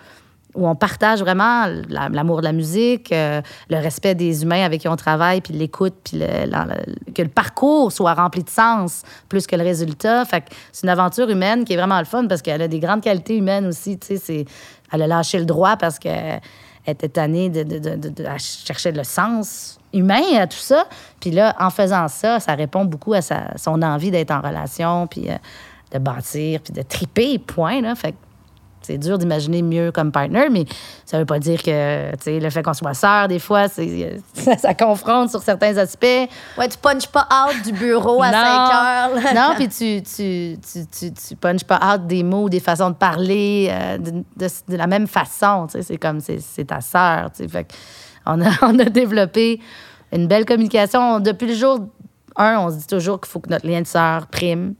où 0.56 0.66
on 0.66 0.74
partage 0.74 1.20
vraiment 1.20 1.66
l'amour 1.88 2.38
de 2.38 2.44
la 2.44 2.52
musique, 2.52 3.12
euh, 3.12 3.40
le 3.70 3.76
respect 3.76 4.14
des 4.14 4.42
humains 4.42 4.64
avec 4.64 4.80
qui 4.80 4.88
on 4.88 4.96
travaille, 4.96 5.40
puis 5.40 5.54
l'écoute, 5.54 5.94
puis 6.04 6.20
que 7.14 7.22
le 7.22 7.28
parcours 7.28 7.92
soit 7.92 8.14
rempli 8.14 8.42
de 8.42 8.50
sens 8.50 9.02
plus 9.28 9.46
que 9.46 9.54
le 9.54 9.62
résultat. 9.62 10.24
Fait 10.24 10.44
c'est 10.72 10.84
une 10.84 10.90
aventure 10.90 11.28
humaine 11.28 11.64
qui 11.64 11.74
est 11.74 11.76
vraiment 11.76 11.98
le 11.98 12.04
fun 12.04 12.26
parce 12.26 12.42
qu'elle 12.42 12.62
a 12.62 12.68
des 12.68 12.80
grandes 12.80 13.02
qualités 13.02 13.36
humaines 13.36 13.66
aussi. 13.66 13.98
Elle 14.92 15.02
a 15.02 15.06
lâché 15.06 15.38
le 15.38 15.44
droit 15.44 15.76
parce 15.76 15.98
qu'elle 15.98 16.40
était 16.86 17.08
tannée 17.08 17.50
de, 17.50 17.62
de, 17.62 18.12
chercher 18.38 18.92
le 18.92 19.04
sens 19.04 19.78
humain 19.92 20.22
à 20.38 20.46
tout 20.46 20.56
ça. 20.58 20.86
Puis 21.20 21.30
là, 21.30 21.54
en 21.58 21.70
faisant 21.70 22.08
ça, 22.08 22.40
ça 22.40 22.54
répond 22.54 22.84
beaucoup 22.84 23.14
à 23.14 23.20
son 23.22 23.82
envie 23.82 24.10
d'être 24.10 24.30
en 24.30 24.40
relation, 24.40 25.06
puis 25.06 25.28
euh, 25.28 25.34
de 25.92 25.98
bâtir, 25.98 26.60
puis 26.60 26.72
de 26.72 26.82
triper, 26.82 27.38
point. 27.38 27.80
Là. 27.80 27.94
Fait 27.94 28.14
c'est 28.86 28.98
dur 28.98 29.18
d'imaginer 29.18 29.62
mieux 29.62 29.90
comme 29.90 30.12
partner, 30.12 30.48
mais 30.50 30.64
ça 31.04 31.18
veut 31.18 31.24
pas 31.26 31.38
dire 31.38 31.62
que 31.62 32.10
le 32.26 32.50
fait 32.50 32.62
qu'on 32.62 32.72
soit 32.72 32.94
sœur, 32.94 33.26
des 33.26 33.38
fois, 33.38 33.66
ça, 34.58 34.74
confronte 34.74 35.30
sur 35.30 35.42
certains 35.42 35.76
aspects. 35.76 36.04
Ouais, 36.58 36.68
tu 36.68 36.78
punches 36.80 37.08
pas 37.08 37.26
out 37.32 37.64
du 37.64 37.72
bureau 37.72 38.22
à 38.22 38.30
5 38.30 38.36
heures. 38.44 39.34
non, 39.34 39.54
puis 39.56 39.68
tu, 39.68 40.02
tu, 40.02 40.56
tu, 40.60 41.12
tu, 41.12 41.36
punches 41.36 41.64
pas 41.64 41.94
out 41.94 42.06
des 42.06 42.22
mots, 42.22 42.48
des 42.48 42.60
façons 42.60 42.90
de 42.90 42.94
parler 42.94 43.68
euh, 43.70 43.98
de, 43.98 44.52
la 44.76 44.86
même 44.86 45.06
façon. 45.06 45.66
C'est 45.68 45.98
comme 45.98 46.20
c'est 46.20 46.64
ta 46.64 46.80
sœur. 46.80 47.30
Fait 47.48 47.66
on 48.24 48.40
a, 48.40 48.50
on 48.62 48.78
a 48.78 48.84
développé 48.84 49.60
une 50.12 50.28
belle 50.28 50.44
communication. 50.44 51.20
Depuis 51.20 51.48
le 51.48 51.54
jour 51.54 51.80
un, 52.36 52.58
on 52.60 52.70
se 52.70 52.76
dit 52.76 52.86
toujours 52.86 53.20
qu'il 53.20 53.30
faut 53.30 53.40
que 53.40 53.50
notre 53.50 53.66
lien 53.66 53.80
de 53.80 53.86
sœur 53.86 54.26
prime 54.26 54.74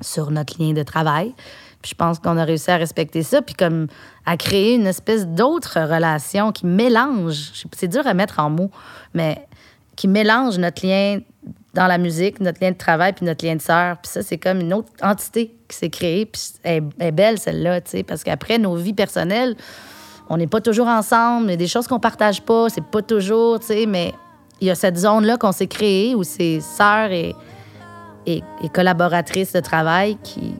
sur 0.00 0.30
notre 0.30 0.60
lien 0.62 0.72
de 0.72 0.82
travail. 0.82 1.34
Puis 1.82 1.90
je 1.90 1.94
pense 1.94 2.18
qu'on 2.18 2.36
a 2.36 2.44
réussi 2.44 2.70
à 2.70 2.76
respecter 2.76 3.22
ça, 3.22 3.40
puis 3.40 3.54
comme 3.54 3.86
à 4.26 4.36
créer 4.36 4.74
une 4.74 4.86
espèce 4.86 5.26
d'autre 5.26 5.78
relation 5.80 6.52
qui 6.52 6.66
mélange, 6.66 7.52
c'est 7.74 7.88
dur 7.88 8.06
à 8.06 8.14
mettre 8.14 8.38
en 8.38 8.50
mots, 8.50 8.70
mais 9.14 9.46
qui 9.96 10.08
mélange 10.08 10.58
notre 10.58 10.86
lien 10.86 11.20
dans 11.74 11.86
la 11.86 11.98
musique, 11.98 12.40
notre 12.40 12.62
lien 12.62 12.72
de 12.72 12.76
travail, 12.76 13.12
puis 13.12 13.24
notre 13.24 13.44
lien 13.44 13.56
de 13.56 13.62
sœur. 13.62 13.96
Puis 14.02 14.10
ça, 14.10 14.22
c'est 14.22 14.38
comme 14.38 14.60
une 14.60 14.74
autre 14.74 14.90
entité 15.02 15.54
qui 15.68 15.76
s'est 15.76 15.90
créée, 15.90 16.26
puis 16.26 16.42
elle, 16.62 16.84
est 16.98 17.12
belle, 17.12 17.38
celle-là, 17.38 17.80
tu 17.80 17.90
sais, 17.90 18.02
parce 18.02 18.24
qu'après, 18.24 18.58
nos 18.58 18.74
vies 18.74 18.92
personnelles, 18.92 19.56
on 20.28 20.36
n'est 20.36 20.46
pas 20.46 20.60
toujours 20.60 20.88
ensemble, 20.88 21.46
il 21.46 21.50
y 21.50 21.54
a 21.54 21.56
des 21.56 21.66
choses 21.66 21.86
qu'on 21.86 22.00
partage 22.00 22.42
pas, 22.42 22.68
c'est 22.68 22.84
pas 22.84 23.02
toujours, 23.02 23.60
tu 23.60 23.66
sais, 23.66 23.86
mais 23.86 24.12
il 24.60 24.66
y 24.66 24.70
a 24.70 24.74
cette 24.74 24.98
zone-là 24.98 25.38
qu'on 25.38 25.52
s'est 25.52 25.66
créée 25.66 26.14
où 26.14 26.24
c'est 26.24 26.60
sœurs 26.60 27.10
et, 27.10 27.34
et, 28.26 28.42
et 28.62 28.68
collaboratrices 28.68 29.52
de 29.52 29.60
travail 29.60 30.18
qui, 30.22 30.54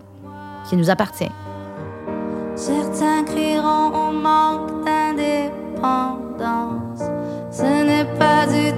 qui 0.68 0.76
nous 0.76 0.90
appartient. 0.90 1.32
Certains 2.54 3.24
crieront 3.24 3.92
au 3.94 4.12
manque 4.12 4.84
d'indépendance. 4.84 5.50
Ce 7.50 7.62
n'est 7.62 8.04
pas 8.18 8.46
du 8.46 8.72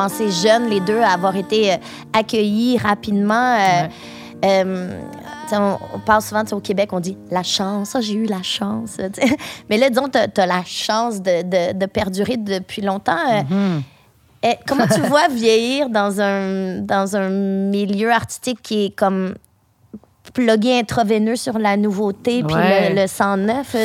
commencé 0.00 0.30
jeunes, 0.30 0.68
les 0.70 0.80
deux, 0.80 1.00
à 1.00 1.10
avoir 1.10 1.36
été 1.36 1.72
euh, 1.72 1.76
accueillis 2.12 2.78
rapidement. 2.78 3.56
Euh, 3.58 3.88
euh, 4.44 5.00
on, 5.52 5.98
parle 5.98 6.22
souvent 6.22 6.44
au 6.52 6.60
Québec, 6.60 6.90
on 6.92 7.00
dit 7.00 7.18
la 7.30 7.42
chance, 7.42 7.94
ah, 7.94 8.00
j'ai 8.00 8.14
eu 8.14 8.24
la 8.24 8.42
chance. 8.42 8.96
Mais 9.68 9.76
là, 9.76 9.90
disons, 9.90 10.08
tu 10.08 10.40
as, 10.40 10.46
la 10.46 10.64
chance 10.64 11.20
de, 11.20 11.86
perdurer 11.86 12.36
depuis 12.38 12.82
longtemps. 12.82 13.44
Et 14.42 14.54
comment 14.66 14.86
tu 14.86 15.00
vois 15.08 15.28
vieillir 15.28 15.90
dans 15.90 16.20
un, 16.20 16.78
dans 16.78 17.16
un 17.16 17.28
milieu 17.28 18.10
artistique 18.10 18.62
qui 18.62 18.86
est 18.86 18.96
comme 18.96 19.34
plugué 20.32 20.78
intraveineux 20.78 21.36
sur 21.36 21.58
la 21.58 21.76
nouveauté 21.76 22.42
puis 22.42 22.54
ouais. 22.54 22.94
le, 22.94 23.02
le 23.02 23.06
109? 23.06 23.76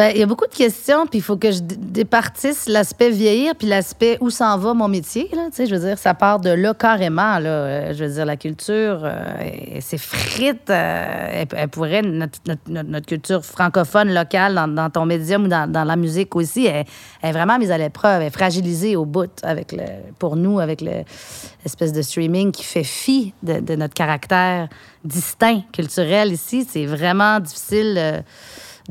Ben, 0.00 0.12
il 0.14 0.18
y 0.18 0.22
a 0.22 0.26
beaucoup 0.26 0.46
de 0.46 0.54
questions, 0.54 1.06
puis 1.06 1.18
il 1.18 1.22
faut 1.22 1.36
que 1.36 1.50
je 1.50 1.60
départisse 1.60 2.70
l'aspect 2.70 3.10
vieillir, 3.10 3.54
puis 3.54 3.68
l'aspect 3.68 4.16
où 4.22 4.30
s'en 4.30 4.56
va 4.56 4.72
mon 4.72 4.88
métier. 4.88 5.28
Là, 5.34 5.50
je 5.54 5.74
veux 5.74 5.86
dire, 5.86 5.98
ça 5.98 6.14
part 6.14 6.40
de 6.40 6.48
là 6.48 6.72
carrément. 6.72 7.38
Là. 7.38 7.50
Euh, 7.50 7.92
je 7.92 8.04
veux 8.04 8.10
dire, 8.14 8.24
la 8.24 8.38
culture, 8.38 9.02
euh, 9.04 9.34
c'est 9.80 9.98
frite. 9.98 10.70
Euh, 10.70 11.44
elle, 11.54 11.68
pourrait, 11.68 12.00
notre, 12.00 12.38
notre, 12.46 12.62
notre, 12.70 13.04
culture 13.04 13.44
francophone 13.44 14.14
locale 14.14 14.54
dans, 14.54 14.88
ton 14.88 15.04
médium 15.04 15.44
ou 15.44 15.48
dans, 15.48 15.70
dans, 15.70 15.84
la 15.84 15.96
musique 15.96 16.34
aussi, 16.34 16.64
elle, 16.64 16.86
est 17.22 17.32
vraiment 17.32 17.58
mise 17.58 17.70
à 17.70 17.76
l'épreuve, 17.76 18.22
elle 18.22 18.28
est 18.28 18.30
fragilisée 18.30 18.96
au 18.96 19.04
bout 19.04 19.30
avec 19.42 19.70
le, 19.70 19.84
pour 20.18 20.34
nous, 20.34 20.60
avec 20.60 20.80
l'espèce 20.80 21.90
le, 21.90 21.96
de 21.98 22.00
streaming 22.00 22.52
qui 22.52 22.64
fait 22.64 22.84
fi 22.84 23.34
de, 23.42 23.76
notre 23.76 23.92
caractère 23.92 24.70
distinct 25.04 25.60
culturel 25.74 26.32
ici. 26.32 26.66
C'est 26.66 26.86
vraiment 26.86 27.38
difficile. 27.38 27.96
Euh, 27.98 28.20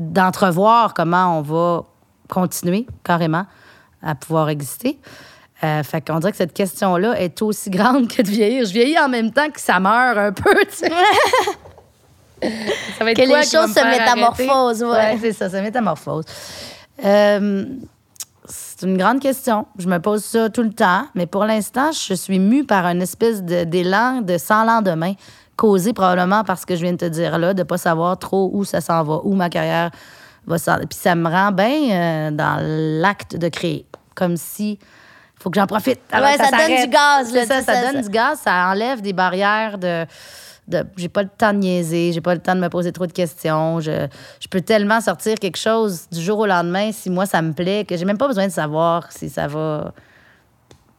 d'entrevoir 0.00 0.94
comment 0.94 1.38
on 1.38 1.42
va 1.42 1.84
continuer 2.28 2.86
carrément 3.04 3.46
à 4.02 4.14
pouvoir 4.14 4.48
exister. 4.48 4.98
Euh, 5.62 5.82
fait 5.82 6.00
qu'on 6.00 6.18
dirait 6.20 6.32
que 6.32 6.38
cette 6.38 6.54
question-là 6.54 7.20
est 7.20 7.42
aussi 7.42 7.68
grande 7.70 8.08
que 8.08 8.22
de 8.22 8.28
vieillir. 8.28 8.64
Je 8.64 8.72
vieillis 8.72 8.98
en 8.98 9.08
même 9.08 9.30
temps 9.30 9.50
que 9.50 9.60
ça 9.60 9.78
meurt 9.78 10.16
un 10.16 10.32
peu, 10.32 10.54
tu 10.70 10.76
sais. 10.76 10.92
ça 12.98 13.04
va 13.04 13.10
être 13.10 13.16
que 13.18 13.22
les 13.22 13.44
choses 13.44 13.74
se 13.74 13.84
métamorphosent, 13.84 14.82
ouais. 14.82 15.18
c'est 15.20 15.32
ça, 15.32 15.50
ça 15.50 15.60
métamorphose. 15.60 16.24
Euh, 17.04 17.66
c'est 18.48 18.86
une 18.86 18.96
grande 18.96 19.20
question. 19.20 19.66
Je 19.78 19.86
me 19.86 19.98
pose 19.98 20.24
ça 20.24 20.48
tout 20.48 20.62
le 20.62 20.72
temps, 20.72 21.06
mais 21.14 21.26
pour 21.26 21.44
l'instant, 21.44 21.92
je 21.92 22.14
suis 22.14 22.38
mue 22.38 22.64
par 22.64 22.86
une 22.86 23.02
espèce 23.02 23.42
d'élan 23.42 24.22
de, 24.22 24.32
de 24.32 24.38
sans 24.38 24.64
lendemain 24.64 25.12
causé 25.60 25.92
probablement 25.92 26.42
parce 26.42 26.64
que 26.64 26.74
je 26.74 26.80
viens 26.80 26.92
de 26.92 26.96
te 26.96 27.04
dire 27.04 27.38
là, 27.38 27.52
de 27.52 27.62
pas 27.62 27.76
savoir 27.76 28.18
trop 28.18 28.50
où 28.54 28.64
ça 28.64 28.80
s'en 28.80 29.04
va, 29.04 29.20
où 29.24 29.34
ma 29.34 29.50
carrière 29.50 29.90
va 30.46 30.56
s'en 30.56 30.78
Puis 30.78 30.98
ça 30.98 31.14
me 31.14 31.28
rend 31.28 31.52
bien 31.52 31.90
euh, 31.90 32.30
dans 32.30 32.56
l'acte 33.02 33.36
de 33.36 33.48
créer. 33.48 33.84
Comme 34.14 34.38
si 34.38 34.78
il 34.80 35.42
faut 35.42 35.50
que 35.50 35.60
j'en 35.60 35.66
profite. 35.66 36.00
Ouais, 36.14 36.36
ça, 36.38 36.50
donne 36.50 36.82
du 36.82 36.88
gaz. 36.88 37.34
Là, 37.34 37.44
ça, 37.44 37.60
ça, 37.60 37.92
donne 37.92 38.00
du 38.00 38.08
gaz, 38.08 38.40
ça 38.42 38.70
enlève 38.70 39.02
des 39.02 39.12
barrières 39.12 39.76
de. 39.76 40.06
de 40.66 40.82
j'ai 40.96 41.10
pas 41.10 41.24
le 41.24 41.28
temps 41.28 41.52
de 41.52 41.58
niaiser, 41.58 42.12
j'ai 42.14 42.22
pas 42.22 42.34
le 42.34 42.40
temps 42.40 42.54
de 42.54 42.60
me 42.60 42.70
poser 42.70 42.90
trop 42.90 43.06
de 43.06 43.12
questions. 43.12 43.80
Je, 43.80 44.08
je, 44.40 44.48
peux 44.48 44.62
tellement 44.62 45.02
sortir 45.02 45.34
quelque 45.34 45.58
chose 45.58 46.08
du 46.10 46.22
jour 46.22 46.38
au 46.38 46.46
lendemain 46.46 46.90
si 46.90 47.10
moi 47.10 47.26
ça 47.26 47.42
me 47.42 47.52
plaît 47.52 47.84
que 47.84 47.98
j'ai 47.98 48.06
même 48.06 48.18
pas 48.18 48.28
besoin 48.28 48.46
de 48.46 48.52
savoir 48.52 49.12
si 49.12 49.28
ça 49.28 49.46
va 49.46 49.92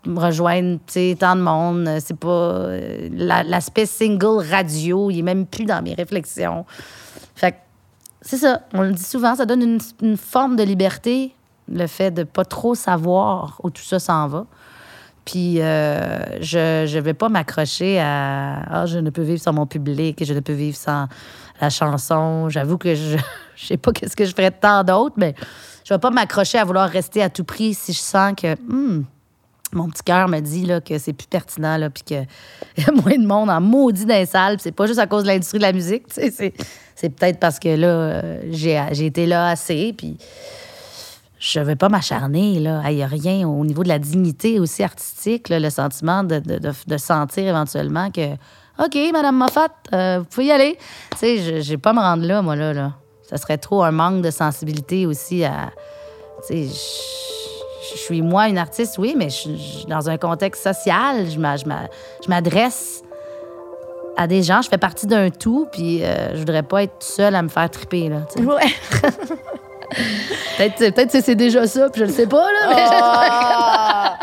rejoindre 0.05 0.79
tant 1.19 1.35
de 1.35 1.41
monde. 1.41 1.89
C'est 1.99 2.17
pas. 2.17 2.27
Euh, 2.27 3.09
l'aspect 3.11 3.85
single 3.85 4.43
radio, 4.49 5.09
il 5.09 5.19
est 5.19 5.23
même 5.23 5.45
plus 5.45 5.65
dans 5.65 5.81
mes 5.81 5.93
réflexions. 5.93 6.65
Fait 7.35 7.55
c'est 8.21 8.37
ça. 8.37 8.61
On 8.73 8.81
le 8.83 8.91
dit 8.91 9.03
souvent, 9.03 9.35
ça 9.35 9.45
donne 9.45 9.79
une, 10.01 10.17
forme 10.17 10.55
de 10.55 10.63
liberté, 10.63 11.33
le 11.67 11.87
fait 11.87 12.11
de 12.11 12.23
pas 12.23 12.45
trop 12.45 12.75
savoir 12.75 13.59
où 13.63 13.69
tout 13.69 13.83
ça 13.83 13.99
s'en 13.99 14.27
va. 14.27 14.45
Puis 15.25 15.61
euh, 15.61 16.41
je 16.41 16.99
vais 16.99 17.13
pas 17.13 17.29
m'accrocher 17.29 17.99
à 17.99 18.61
Ah, 18.69 18.85
je 18.85 18.99
ne 18.99 19.09
peux 19.09 19.21
vivre 19.21 19.41
sans 19.41 19.53
mon 19.53 19.65
public, 19.65 20.23
je 20.23 20.33
ne 20.33 20.39
peux 20.39 20.53
vivre 20.53 20.77
sans 20.77 21.07
la 21.59 21.69
chanson. 21.69 22.49
J'avoue 22.49 22.77
que 22.77 22.95
je 22.95 23.15
ne 23.15 23.21
sais 23.55 23.77
pas 23.77 23.91
qu'est-ce 23.91 24.15
que 24.15 24.25
je 24.25 24.31
ferais 24.31 24.51
de 24.51 24.55
tant 24.59 24.83
d'autres, 24.83 25.15
mais 25.17 25.35
je 25.83 25.93
vais 25.93 25.99
pas 25.99 26.11
m'accrocher 26.11 26.57
à 26.57 26.63
vouloir 26.63 26.89
rester 26.89 27.21
à 27.21 27.29
tout 27.29 27.43
prix 27.43 27.73
si 27.73 27.93
je 27.93 27.99
sens 27.99 28.33
que 28.35 28.55
hmm, 28.55 29.03
mon 29.73 29.89
petit 29.89 30.03
cœur 30.03 30.27
me 30.27 30.39
dit 30.39 30.65
là, 30.65 30.81
que 30.81 30.97
c'est 30.97 31.13
plus 31.13 31.27
pertinent, 31.27 31.77
là, 31.77 31.89
puis 31.89 32.03
qu'il 32.03 32.27
y 32.77 32.83
a 32.83 32.91
moins 32.91 33.17
de 33.17 33.25
monde 33.25 33.49
en 33.49 33.61
maudit 33.61 34.05
dans 34.05 34.15
les 34.15 34.25
salles. 34.25 34.57
c'est 34.59 34.71
pas 34.71 34.87
juste 34.87 34.99
à 34.99 35.07
cause 35.07 35.23
de 35.23 35.27
l'industrie 35.27 35.57
de 35.57 35.63
la 35.63 35.73
musique. 35.73 36.03
C'est, 36.09 37.09
peut-être 37.09 37.39
parce 37.39 37.57
que 37.57 37.69
là, 37.69 37.87
euh, 37.87 38.41
j'ai, 38.51 38.81
j'ai 38.91 39.07
été 39.07 39.25
là 39.25 39.49
assez, 39.49 39.93
puis 39.97 40.17
je 41.39 41.59
vais 41.59 41.75
pas 41.75 41.89
m'acharner. 41.89 42.53
Il 42.53 42.61
n'y 42.61 43.03
a 43.03 43.07
rien 43.07 43.47
au 43.47 43.65
niveau 43.65 43.83
de 43.83 43.87
la 43.87 43.97
dignité 43.97 44.59
aussi 44.59 44.83
artistique, 44.83 45.49
le 45.49 45.69
sentiment 45.71 46.23
de, 46.23 46.37
de, 46.39 46.59
de, 46.59 46.97
sentir 46.97 47.47
éventuellement 47.47 48.11
que 48.11 48.33
OK, 48.79 48.97
Madame 49.11 49.37
Moffat, 49.37 49.69
euh, 49.93 50.19
vous 50.19 50.25
pouvez 50.25 50.45
y 50.47 50.51
aller. 50.51 50.77
Tu 51.11 51.17
sais, 51.17 51.61
je 51.61 51.75
pas 51.75 51.93
me 51.93 51.99
rendre 51.99 52.25
là, 52.25 52.41
moi, 52.41 52.55
là, 52.55 52.73
là. 52.73 52.93
Ça 53.23 53.37
serait 53.37 53.57
trop 53.57 53.83
un 53.83 53.91
manque 53.91 54.21
de 54.21 54.29
sensibilité 54.29 55.05
aussi 55.05 55.43
à. 55.43 55.71
Tu 56.47 56.67
sais, 56.67 57.40
je 57.95 57.99
suis 57.99 58.21
moi 58.21 58.47
une 58.47 58.57
artiste, 58.57 58.97
oui, 58.97 59.15
mais 59.17 59.29
je, 59.29 59.55
suis 59.55 59.85
dans 59.87 60.09
un 60.09 60.17
contexte 60.17 60.63
social. 60.63 61.27
Je 61.29 62.29
m'adresse 62.29 63.03
à 64.17 64.27
des 64.27 64.43
gens, 64.43 64.61
je 64.61 64.69
fais 64.69 64.77
partie 64.77 65.07
d'un 65.07 65.29
tout, 65.29 65.67
puis 65.71 66.03
euh, 66.03 66.33
je 66.33 66.39
voudrais 66.39 66.63
pas 66.63 66.83
être 66.83 67.01
seule 67.01 67.35
à 67.35 67.41
me 67.41 67.49
faire 67.49 67.69
triper. 67.69 68.09
Là, 68.09 68.17
ouais. 68.37 68.59
peut-être 70.57 70.95
peut 70.95 71.05
que 71.05 71.21
c'est 71.21 71.35
déjà 71.35 71.67
ça, 71.67 71.89
puis 71.89 72.01
je 72.01 72.05
le 72.05 72.11
sais 72.11 72.27
pas. 72.27 72.45
Là, 72.51 72.75
mais 72.75 72.85
ah! 72.91 74.17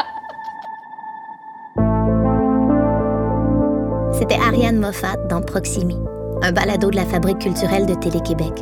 C'était 4.13 4.39
Ariane 4.43 4.79
Moffat 4.79 5.17
dans 5.29 5.41
Proximi, 5.41 5.99
un 6.43 6.53
balado 6.53 6.91
de 6.91 6.97
la 6.97 7.07
Fabrique 7.07 7.39
culturelle 7.39 7.87
de 7.87 7.95
Télé-Québec. 7.95 8.53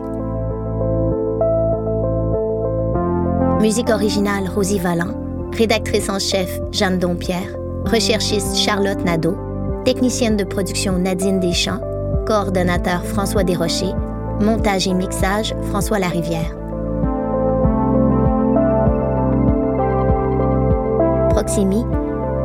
Musique 3.60 3.88
originale 3.88 4.48
Rosie 4.54 4.78
Vallant. 4.78 5.14
Rédactrice 5.56 6.10
en 6.10 6.18
chef 6.18 6.60
Jeanne 6.72 6.98
Dompierre. 6.98 7.56
Recherchiste 7.86 8.54
Charlotte 8.56 9.02
Nadeau. 9.02 9.34
Technicienne 9.84 10.36
de 10.36 10.44
production 10.44 10.98
Nadine 10.98 11.40
Deschamps. 11.40 11.80
Coordonnateur 12.26 13.02
François 13.04 13.44
Desrochers. 13.44 13.94
Montage 14.40 14.86
et 14.86 14.92
mixage 14.92 15.54
François 15.70 15.98
Larivière. 15.98 16.54
Proximi 21.30 21.84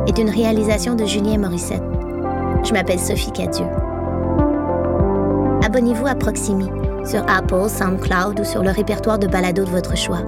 est 0.06 0.18
une 0.18 0.30
réalisation 0.30 0.94
de 0.94 1.04
Julien 1.04 1.38
Morissette. 1.38 1.82
Je 2.64 2.72
m'appelle 2.72 2.98
Sophie 2.98 3.32
Cadieux. 3.32 3.66
Abonnez-vous 5.62 6.06
à 6.06 6.14
Proximi 6.14 6.70
sur 7.04 7.22
Apple, 7.28 7.68
SoundCloud 7.68 8.40
ou 8.40 8.44
sur 8.44 8.62
le 8.62 8.70
répertoire 8.70 9.18
de 9.18 9.26
balado 9.26 9.64
de 9.64 9.70
votre 9.70 9.96
choix. 9.96 10.20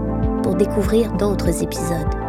Pour 0.45 0.55
découvrir 0.55 1.11
d'autres 1.15 1.63
épisodes. 1.63 2.24